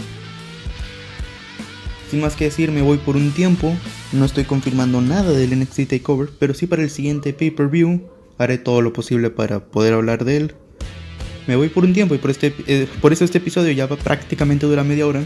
sin 2.10 2.20
más 2.20 2.34
que 2.34 2.44
decir, 2.44 2.70
me 2.70 2.82
voy 2.82 2.98
por 2.98 3.16
un 3.16 3.32
tiempo. 3.32 3.74
No 4.12 4.24
estoy 4.24 4.44
confirmando 4.44 5.00
nada 5.00 5.32
del 5.32 5.58
NXT 5.58 5.88
Takeover, 5.88 6.30
pero 6.38 6.52
sí 6.52 6.66
para 6.66 6.82
el 6.82 6.90
siguiente 6.90 7.32
pay-per-view 7.32 8.02
haré 8.38 8.58
todo 8.58 8.82
lo 8.82 8.92
posible 8.92 9.30
para 9.30 9.60
poder 9.66 9.94
hablar 9.94 10.24
de 10.24 10.36
él 10.36 10.54
me 11.46 11.56
voy 11.56 11.68
por 11.68 11.84
un 11.84 11.92
tiempo 11.92 12.14
y 12.14 12.18
por, 12.18 12.30
este, 12.30 12.54
eh, 12.66 12.86
por 13.00 13.12
eso 13.12 13.24
este 13.24 13.38
episodio 13.38 13.72
ya 13.72 13.86
va 13.86 13.96
prácticamente 13.96 14.66
dura 14.66 14.84
media 14.84 15.06
hora. 15.06 15.22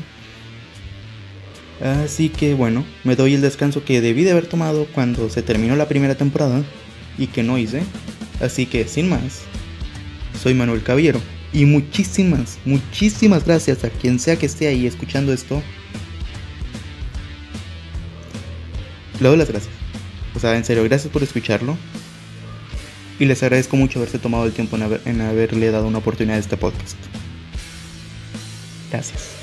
Así 1.83 2.31
que 2.31 2.55
bueno, 2.55 2.87
me 3.05 3.17
doy 3.17 3.35
el 3.35 3.43
descanso 3.43 3.85
que 3.85 4.01
debí 4.01 4.25
de 4.25 4.33
haber 4.33 4.47
tomado 4.47 4.87
cuando 4.95 5.29
se 5.29 5.43
terminó 5.43 5.77
la 5.77 5.89
primera 5.89 6.15
temporada 6.15 6.63
y 7.19 7.27
que 7.27 7.43
no 7.43 7.59
hice. 7.59 7.83
Así 8.41 8.67
que 8.67 8.87
sin 8.89 9.09
más, 9.09 9.43
soy 10.43 10.55
Manuel 10.55 10.83
Caballero 10.83 11.21
y 11.53 11.67
muchísimas, 11.67 12.59
muchísimas 12.65 13.45
gracias 13.45 13.85
a 13.85 13.91
quien 13.91 14.19
sea 14.19 14.37
que 14.37 14.47
esté 14.47 14.69
ahí 14.69 14.87
escuchando 14.87 15.33
esto. 15.33 15.63
Le 19.21 19.29
doy 19.29 19.37
las 19.37 19.49
gracias. 19.49 19.73
O 20.35 20.39
sea, 20.39 20.57
en 20.57 20.65
serio, 20.65 20.85
gracias 20.85 21.13
por 21.13 21.23
escucharlo 21.23 21.77
y 23.19 23.25
les 23.25 23.43
agradezco 23.43 23.77
mucho 23.77 23.99
haberse 23.99 24.19
tomado 24.19 24.45
el 24.47 24.53
tiempo 24.53 24.77
en, 24.77 25.21
haberle 25.21 25.71
dado 25.71 25.87
una 25.87 25.99
oportunidad 25.99 26.37
a 26.37 26.41
este 26.41 26.57
podcast. 26.57 26.97
Gracias. 28.91 29.36